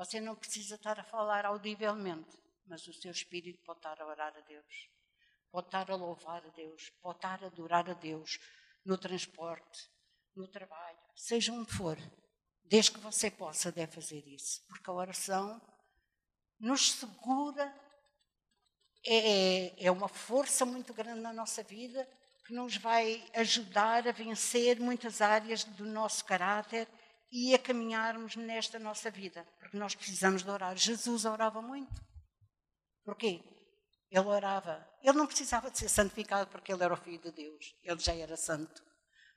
[0.00, 4.34] Você não precisa estar a falar audivelmente, mas o seu espírito pode estar a orar
[4.34, 4.88] a Deus,
[5.52, 8.38] pode estar a louvar a Deus, pode estar a adorar a Deus
[8.82, 9.90] no transporte,
[10.34, 11.98] no trabalho, seja onde for.
[12.64, 15.60] Desde que você possa, deve fazer isso, porque a oração
[16.58, 17.70] nos segura,
[19.06, 22.08] é, é uma força muito grande na nossa vida
[22.46, 26.88] que nos vai ajudar a vencer muitas áreas do nosso caráter
[27.32, 30.76] e a caminharmos nesta nossa vida, porque nós precisamos de orar.
[30.76, 32.04] Jesus orava muito.
[33.04, 33.42] Porquê?
[34.10, 34.86] Ele orava.
[35.02, 37.74] Ele não precisava de ser santificado porque ele era o Filho de Deus.
[37.82, 38.82] Ele já era santo.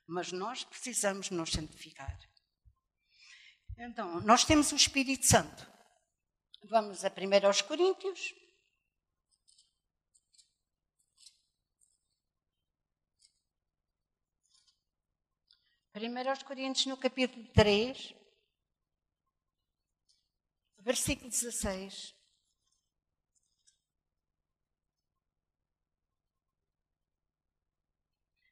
[0.06, 2.18] Mas nós precisamos nos santificar.
[3.78, 5.66] Então, nós temos o Espírito Santo.
[6.68, 8.34] Vamos a 1 aos Coríntios.
[15.96, 18.14] 1 aos Coríntios, no capítulo 3,
[20.80, 22.12] versículo 16.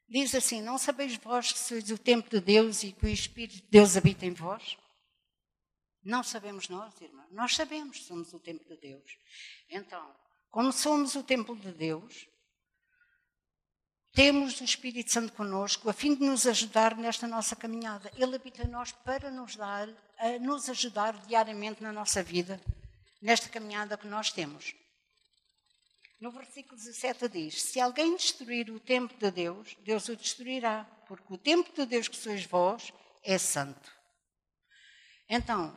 [0.08, 3.56] Diz assim: Não sabeis vós que sois o templo de Deus e que o Espírito
[3.56, 4.78] de Deus habita em vós?
[6.00, 7.26] Não sabemos nós, irmão.
[7.32, 9.18] Nós sabemos que somos o templo de Deus.
[9.68, 10.14] Então,
[10.48, 12.28] como somos o templo de Deus,
[14.12, 18.10] temos o Espírito Santo conosco a fim de nos ajudar nesta nossa caminhada.
[18.14, 19.88] Ele habita em nós para nos dar,
[20.18, 22.60] a nos ajudar diariamente na nossa vida,
[23.20, 24.74] nesta caminhada que nós temos.
[26.20, 31.32] No versículo 17 diz: Se alguém destruir o templo de Deus, Deus o destruirá, porque
[31.32, 32.92] o templo de Deus que sois vós
[33.24, 33.90] é santo.
[35.28, 35.74] Então,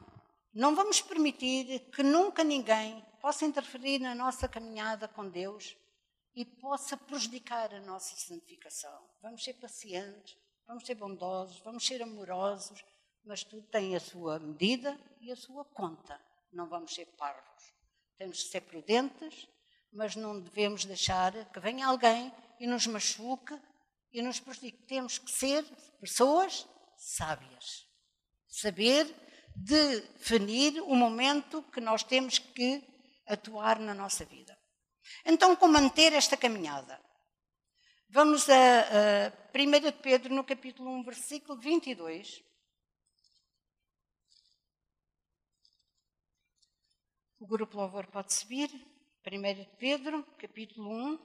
[0.54, 5.76] não vamos permitir que nunca ninguém possa interferir na nossa caminhada com Deus
[6.36, 9.10] e possa prejudicar a nossa santificação.
[9.22, 12.84] Vamos ser pacientes, vamos ser bondosos, vamos ser amorosos,
[13.24, 16.20] mas tudo tem a sua medida e a sua conta.
[16.52, 17.74] Não vamos ser parvos.
[18.18, 19.48] Temos que ser prudentes,
[19.92, 23.58] mas não devemos deixar que venha alguém e nos machuque
[24.12, 24.84] e nos prejudique.
[24.84, 25.64] Temos que ser
[26.00, 26.68] pessoas
[26.98, 27.88] sábias.
[28.48, 29.14] Saber
[29.56, 32.84] definir o momento que nós temos que
[33.28, 34.55] atuar na nossa vida.
[35.26, 37.02] Então, como manter esta caminhada?
[38.10, 42.44] Vamos a, a 1 Pedro, no capítulo 1, versículo 22.
[47.40, 48.70] O grupo Louvor pode subir.
[49.26, 51.20] 1 Pedro, capítulo 1,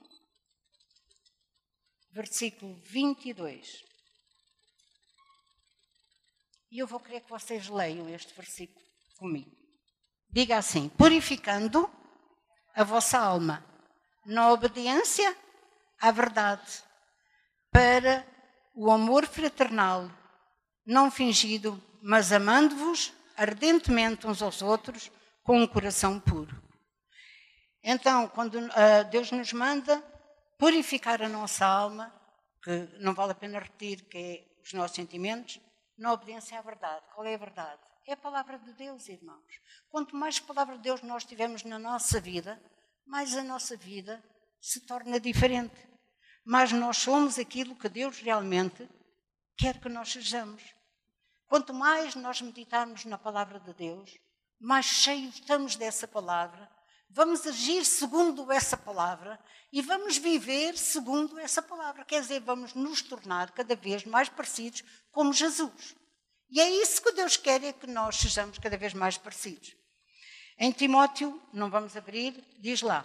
[2.11, 3.85] versículo 22.
[6.73, 8.85] E eu vou querer que vocês leiam este versículo
[9.19, 9.55] comigo.
[10.29, 11.89] Diga assim: purificando
[12.75, 13.70] a vossa alma
[14.25, 15.37] na obediência
[16.01, 16.83] à verdade,
[17.71, 18.27] para
[18.75, 20.11] o amor fraternal,
[20.87, 25.11] não fingido, mas amando-vos ardentemente uns aos outros,
[25.43, 26.63] com um coração puro.
[27.83, 30.03] Então, quando uh, Deus nos manda
[30.59, 32.15] purificar a nossa alma,
[32.63, 35.59] que não vale a pena repetir que é os nossos sentimentos,
[35.97, 37.03] na obediência à verdade.
[37.15, 37.81] Qual é a verdade?
[38.07, 39.61] É a palavra de Deus, irmãos.
[39.91, 42.61] Quanto mais palavra de Deus nós tivermos na nossa vida,
[43.07, 44.23] mais a nossa vida
[44.61, 45.89] se torna diferente.
[46.45, 48.89] Mais nós somos aquilo que Deus realmente
[49.57, 50.63] quer que nós sejamos.
[51.47, 54.11] Quanto mais nós meditarmos na palavra de Deus,
[54.59, 56.71] mais cheios estamos dessa palavra,
[57.09, 59.43] vamos agir segundo essa palavra
[59.73, 62.05] e vamos viver segundo essa palavra.
[62.05, 65.97] Quer dizer, vamos nos tornar cada vez mais parecidos com Jesus.
[66.51, 69.80] E é isso que Deus quer, é que nós sejamos cada vez mais parecidos.
[70.63, 73.03] Em Timóteo, não vamos abrir, diz lá: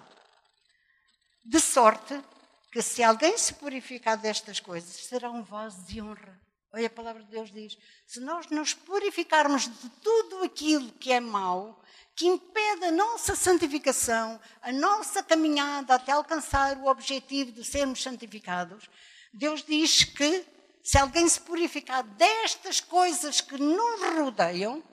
[1.46, 2.22] De sorte
[2.70, 6.38] que se alguém se purificar destas coisas, será um vaso de honra.
[6.74, 11.22] Olha, a palavra de Deus diz: se nós nos purificarmos de tudo aquilo que é
[11.22, 11.82] mau,
[12.14, 18.90] que impede a nossa santificação, a nossa caminhada até alcançar o objetivo de sermos santificados,
[19.34, 20.46] Deus diz que
[20.84, 24.84] se alguém se purificar destas coisas que nos rodeiam,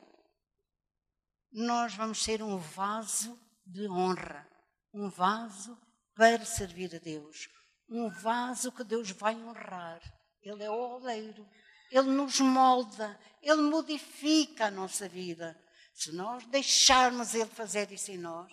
[1.53, 4.49] nós vamos ser um vaso de honra,
[4.93, 5.79] um vaso
[6.15, 7.49] para servir a Deus,
[7.89, 10.01] um vaso que Deus vai honrar.
[10.43, 11.47] Ele é o oleiro,
[11.91, 15.59] ele nos molda, ele modifica a nossa vida.
[15.95, 18.51] Se nós deixarmos Ele fazer isso em nós,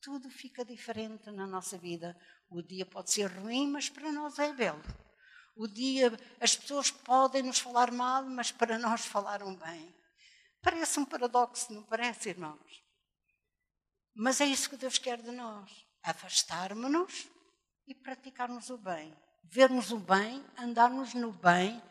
[0.00, 2.16] tudo fica diferente na nossa vida.
[2.48, 4.82] O dia pode ser ruim, mas para nós é belo.
[5.56, 9.92] O dia, as pessoas podem nos falar mal, mas para nós falaram bem.
[10.62, 12.82] Parece um paradoxo, não parece, irmãos?
[14.14, 17.28] Mas é isso que Deus quer de nós: afastarmos-nos
[17.86, 19.16] e praticarmos o bem.
[19.44, 21.82] Vermos o bem, andarmos no bem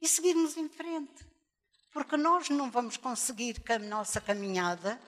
[0.00, 1.24] e seguirmos em frente.
[1.92, 5.00] Porque nós não vamos conseguir que a nossa caminhada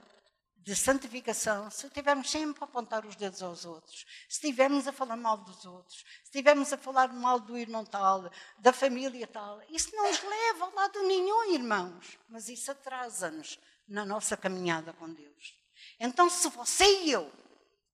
[0.66, 5.16] de santificação se estivermos sempre a apontar os dedos aos outros, se estivermos a falar
[5.16, 9.62] mal dos outros, se estivermos a falar mal do irmão tal, da família tal.
[9.70, 15.08] Isso não nos leva a lado nenhum, irmãos, mas isso atrasa-nos na nossa caminhada com
[15.14, 15.54] Deus.
[16.00, 17.32] Então, se você e eu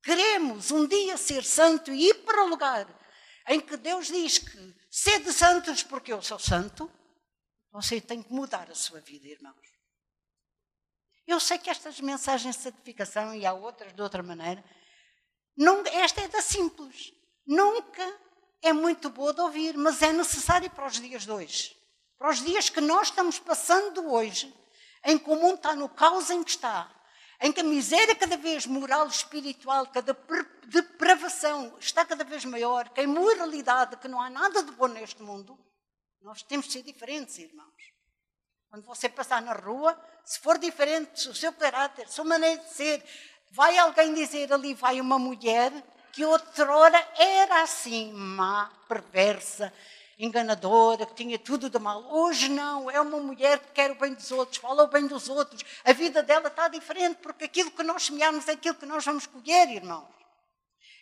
[0.02, 2.88] queremos um dia ser santo e ir para o lugar
[3.48, 6.90] em que Deus diz que sede santos porque eu sou santo,
[7.70, 9.71] você tem que mudar a sua vida, irmãos.
[11.26, 14.64] Eu sei que estas mensagens de certificação, e há outras de outra maneira,
[15.92, 17.12] esta é da simples.
[17.46, 18.02] Nunca
[18.62, 21.76] é muito boa de ouvir, mas é necessária para os dias de hoje.
[22.18, 24.54] Para os dias que nós estamos passando hoje,
[25.04, 26.90] em que o mundo está no caos em que está,
[27.40, 30.16] em que a miséria cada vez moral, espiritual, cada
[30.66, 35.20] depravação está cada vez maior, que a imoralidade, que não há nada de bom neste
[35.22, 35.58] mundo,
[36.20, 37.82] nós temos de ser diferentes, irmãos.
[38.72, 39.94] Quando você passar na rua,
[40.24, 43.04] se for diferente, o seu caráter, sua maneira de ser,
[43.50, 45.70] vai alguém dizer ali vai uma mulher
[46.10, 49.70] que outrora era assim, má, perversa,
[50.18, 52.02] enganadora, que tinha tudo de mal.
[52.14, 55.28] Hoje não, é uma mulher que quer o bem dos outros, fala o bem dos
[55.28, 55.62] outros.
[55.84, 59.26] A vida dela está diferente, porque aquilo que nós semearmos é aquilo que nós vamos
[59.26, 60.08] colher, irmãos.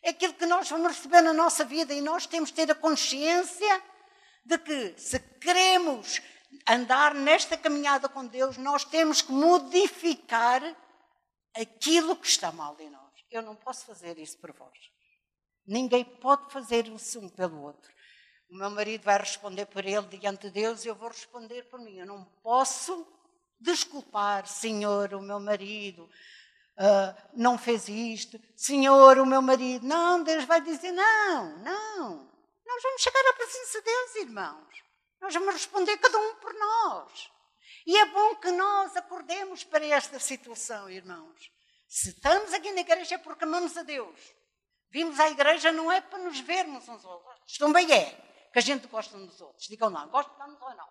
[0.03, 2.75] É aquilo que nós vamos receber na nossa vida e nós temos de ter a
[2.75, 3.81] consciência
[4.45, 6.21] de que se queremos
[6.69, 10.63] andar nesta caminhada com Deus, nós temos que modificar
[11.55, 13.11] aquilo que está mal em nós.
[13.31, 14.79] Eu não posso fazer isso por vós.
[15.67, 17.93] Ninguém pode fazer isso um pelo outro.
[18.51, 21.79] O meu marido vai responder por ele diante de Deus e eu vou responder por
[21.81, 21.99] mim.
[21.99, 23.07] Eu não posso
[23.61, 29.87] desculpar, Senhor, o meu marido, uh, não fez isto, Senhor, o meu marido.
[29.87, 32.31] Não, Deus vai dizer: não, não.
[32.67, 34.90] Nós vamos chegar à presença de Deus, irmãos.
[35.21, 37.31] Nós vamos responder cada um por nós.
[37.87, 41.51] E é bom que nós acordemos para esta situação, irmãos.
[41.89, 44.19] Se estamos aqui na igreja é porque amamos a Deus.
[44.91, 47.59] Vimos à igreja não é para nos vermos uns aos outros.
[47.59, 48.11] Também é
[48.53, 49.67] que a gente gosta uns dos outros.
[49.67, 50.89] Digam lá, gostamos ou não?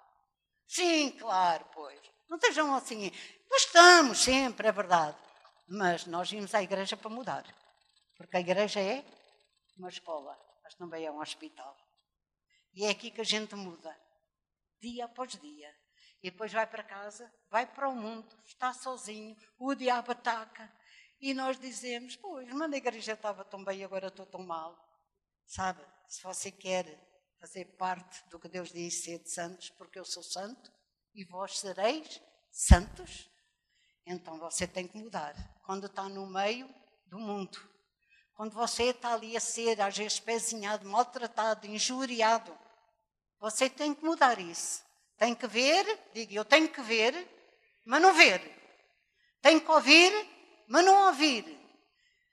[0.67, 1.99] Sim, claro, pois.
[2.29, 3.11] Não estejam assim.
[3.49, 5.17] Gostamos sempre, é verdade.
[5.67, 7.45] Mas nós vimos à igreja para mudar.
[8.15, 9.03] Porque a igreja é
[9.77, 11.75] uma escola, mas também é um hospital.
[12.73, 13.95] E é aqui que a gente muda,
[14.81, 15.73] dia após dia.
[16.21, 20.71] E depois vai para casa, vai para o mundo, está sozinho, o diabo ataca.
[21.21, 24.77] E nós dizemos, pois, mas a igreja estava tão bem, agora estou tão mal.
[25.45, 26.85] Sabe, se você quer
[27.39, 30.71] fazer parte do que Deus diz ser de santos, porque eu sou santo,
[31.13, 32.21] e vós sereis
[32.51, 33.29] santos,
[34.05, 35.35] então você tem que mudar.
[35.65, 36.73] Quando está no meio
[37.07, 37.57] do mundo,
[38.33, 42.57] quando você está ali a ser, às vezes, pezinhado, maltratado, injuriado,
[43.39, 44.83] você tem que mudar isso.
[45.17, 47.13] Tem que ver, diga eu tenho que ver,
[47.85, 48.41] mas não ver.
[49.41, 50.11] Tenho que ouvir,
[50.67, 51.57] mas não ouvir.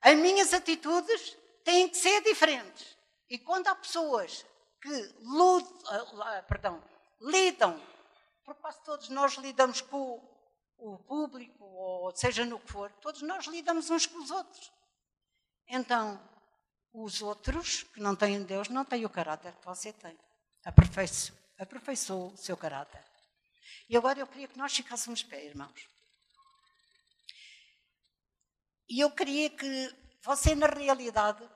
[0.01, 2.97] As minhas atitudes têm que ser diferentes.
[3.29, 4.45] E quando há pessoas
[4.81, 6.83] que ludam, perdão,
[7.21, 7.81] lidam,
[8.45, 10.23] porque quase todos nós lidamos com
[10.79, 14.73] o público, ou seja no que for, todos nós lidamos uns com os outros.
[15.69, 16.21] Então,
[16.93, 20.17] os outros que não têm Deus não têm o caráter que você tem.
[20.67, 23.03] Aperfeiçoe aperfeiçoou o seu caráter.
[23.89, 25.89] E agora eu queria que nós ficássemos pé, irmãos.
[28.89, 31.49] E eu queria que você, na realidade,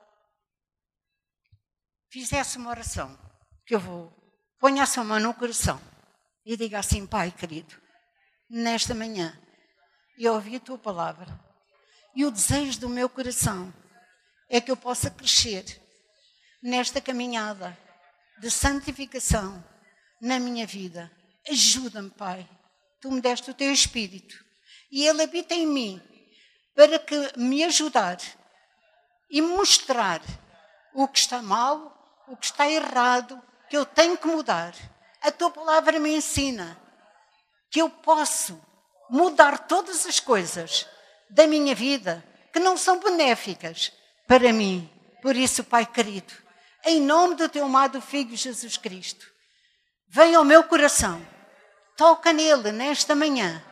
[2.09, 3.17] fizesse uma oração.
[3.65, 4.11] Que eu vou.
[4.59, 5.79] Ponha a sua mão no coração
[6.45, 7.79] e diga assim: Pai querido,
[8.49, 9.39] nesta manhã
[10.17, 11.39] eu ouvi a tua palavra
[12.15, 13.73] e o desejo do meu coração
[14.49, 15.81] é que eu possa crescer
[16.61, 17.77] nesta caminhada
[18.41, 19.63] de santificação
[20.19, 21.11] na minha vida.
[21.47, 22.49] Ajuda-me, Pai.
[22.99, 24.43] Tu me deste o teu Espírito
[24.91, 26.01] e ele habita em mim
[26.75, 28.17] para que me ajudar
[29.29, 30.21] e mostrar
[30.93, 33.39] o que está mal, o que está errado,
[33.69, 34.73] que eu tenho que mudar.
[35.21, 36.79] A tua palavra me ensina
[37.69, 38.59] que eu posso
[39.07, 40.87] mudar todas as coisas
[41.29, 43.91] da minha vida que não são benéficas
[44.27, 44.89] para mim.
[45.21, 46.33] Por isso, Pai querido,
[46.85, 49.31] em nome do teu amado Filho Jesus Cristo,
[50.13, 51.25] Vem ao meu coração,
[51.95, 53.63] toca nele nesta manhã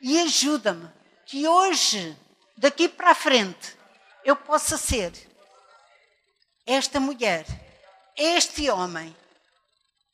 [0.00, 0.88] e ajuda-me
[1.26, 2.16] que hoje,
[2.56, 3.76] daqui para a frente,
[4.24, 5.12] eu possa ser
[6.64, 7.44] esta mulher,
[8.16, 9.16] este homem,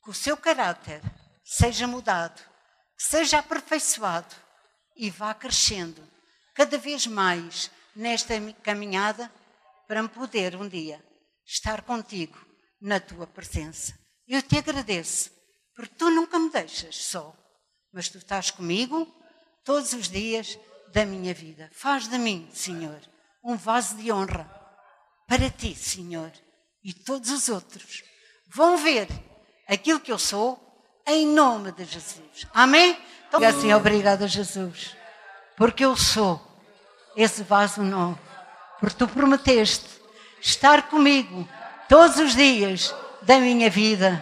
[0.03, 1.03] que o seu caráter
[1.45, 2.41] seja mudado,
[2.97, 4.35] seja aperfeiçoado
[4.97, 6.03] e vá crescendo
[6.55, 9.31] cada vez mais nesta caminhada
[9.87, 11.05] para me poder um dia
[11.45, 12.44] estar contigo
[12.85, 13.99] na tua presença.
[14.29, 15.31] Eu te agradeço
[15.75, 17.35] porque tu nunca me deixas só,
[17.91, 19.11] mas tu estás comigo
[19.65, 20.59] todos os dias
[20.93, 21.71] da minha vida.
[21.73, 23.01] Faz de mim, Senhor,
[23.43, 24.49] um vaso de honra
[25.27, 26.31] para ti, Senhor,
[26.85, 28.05] e todos os outros
[28.55, 29.09] vão ver
[29.67, 30.61] aquilo que eu sou
[31.07, 32.47] em nome de Jesus.
[32.53, 32.99] Amém?
[33.27, 34.95] Então, assim, obrigada, Jesus,
[35.57, 36.39] porque eu sou
[37.17, 38.21] esse vaso novo,
[38.79, 39.89] porque tu prometeste
[40.41, 41.49] estar comigo
[41.95, 42.93] todos os dias
[43.23, 44.21] da minha vida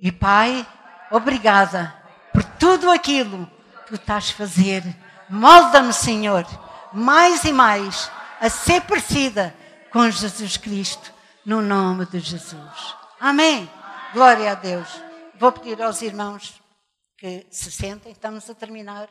[0.00, 0.64] e Pai,
[1.10, 1.92] obrigada
[2.32, 4.84] por tudo aquilo que tu estás a fazer.
[5.28, 6.46] Molda-me, Senhor,
[6.92, 8.08] mais e mais
[8.40, 9.52] a ser parecida
[9.90, 11.12] com Jesus Cristo,
[11.44, 12.94] no nome de Jesus.
[13.18, 13.68] Amém.
[14.12, 14.86] Glória a Deus.
[15.40, 16.62] Vou pedir aos irmãos
[17.16, 19.08] que se sentem, estamos a terminar.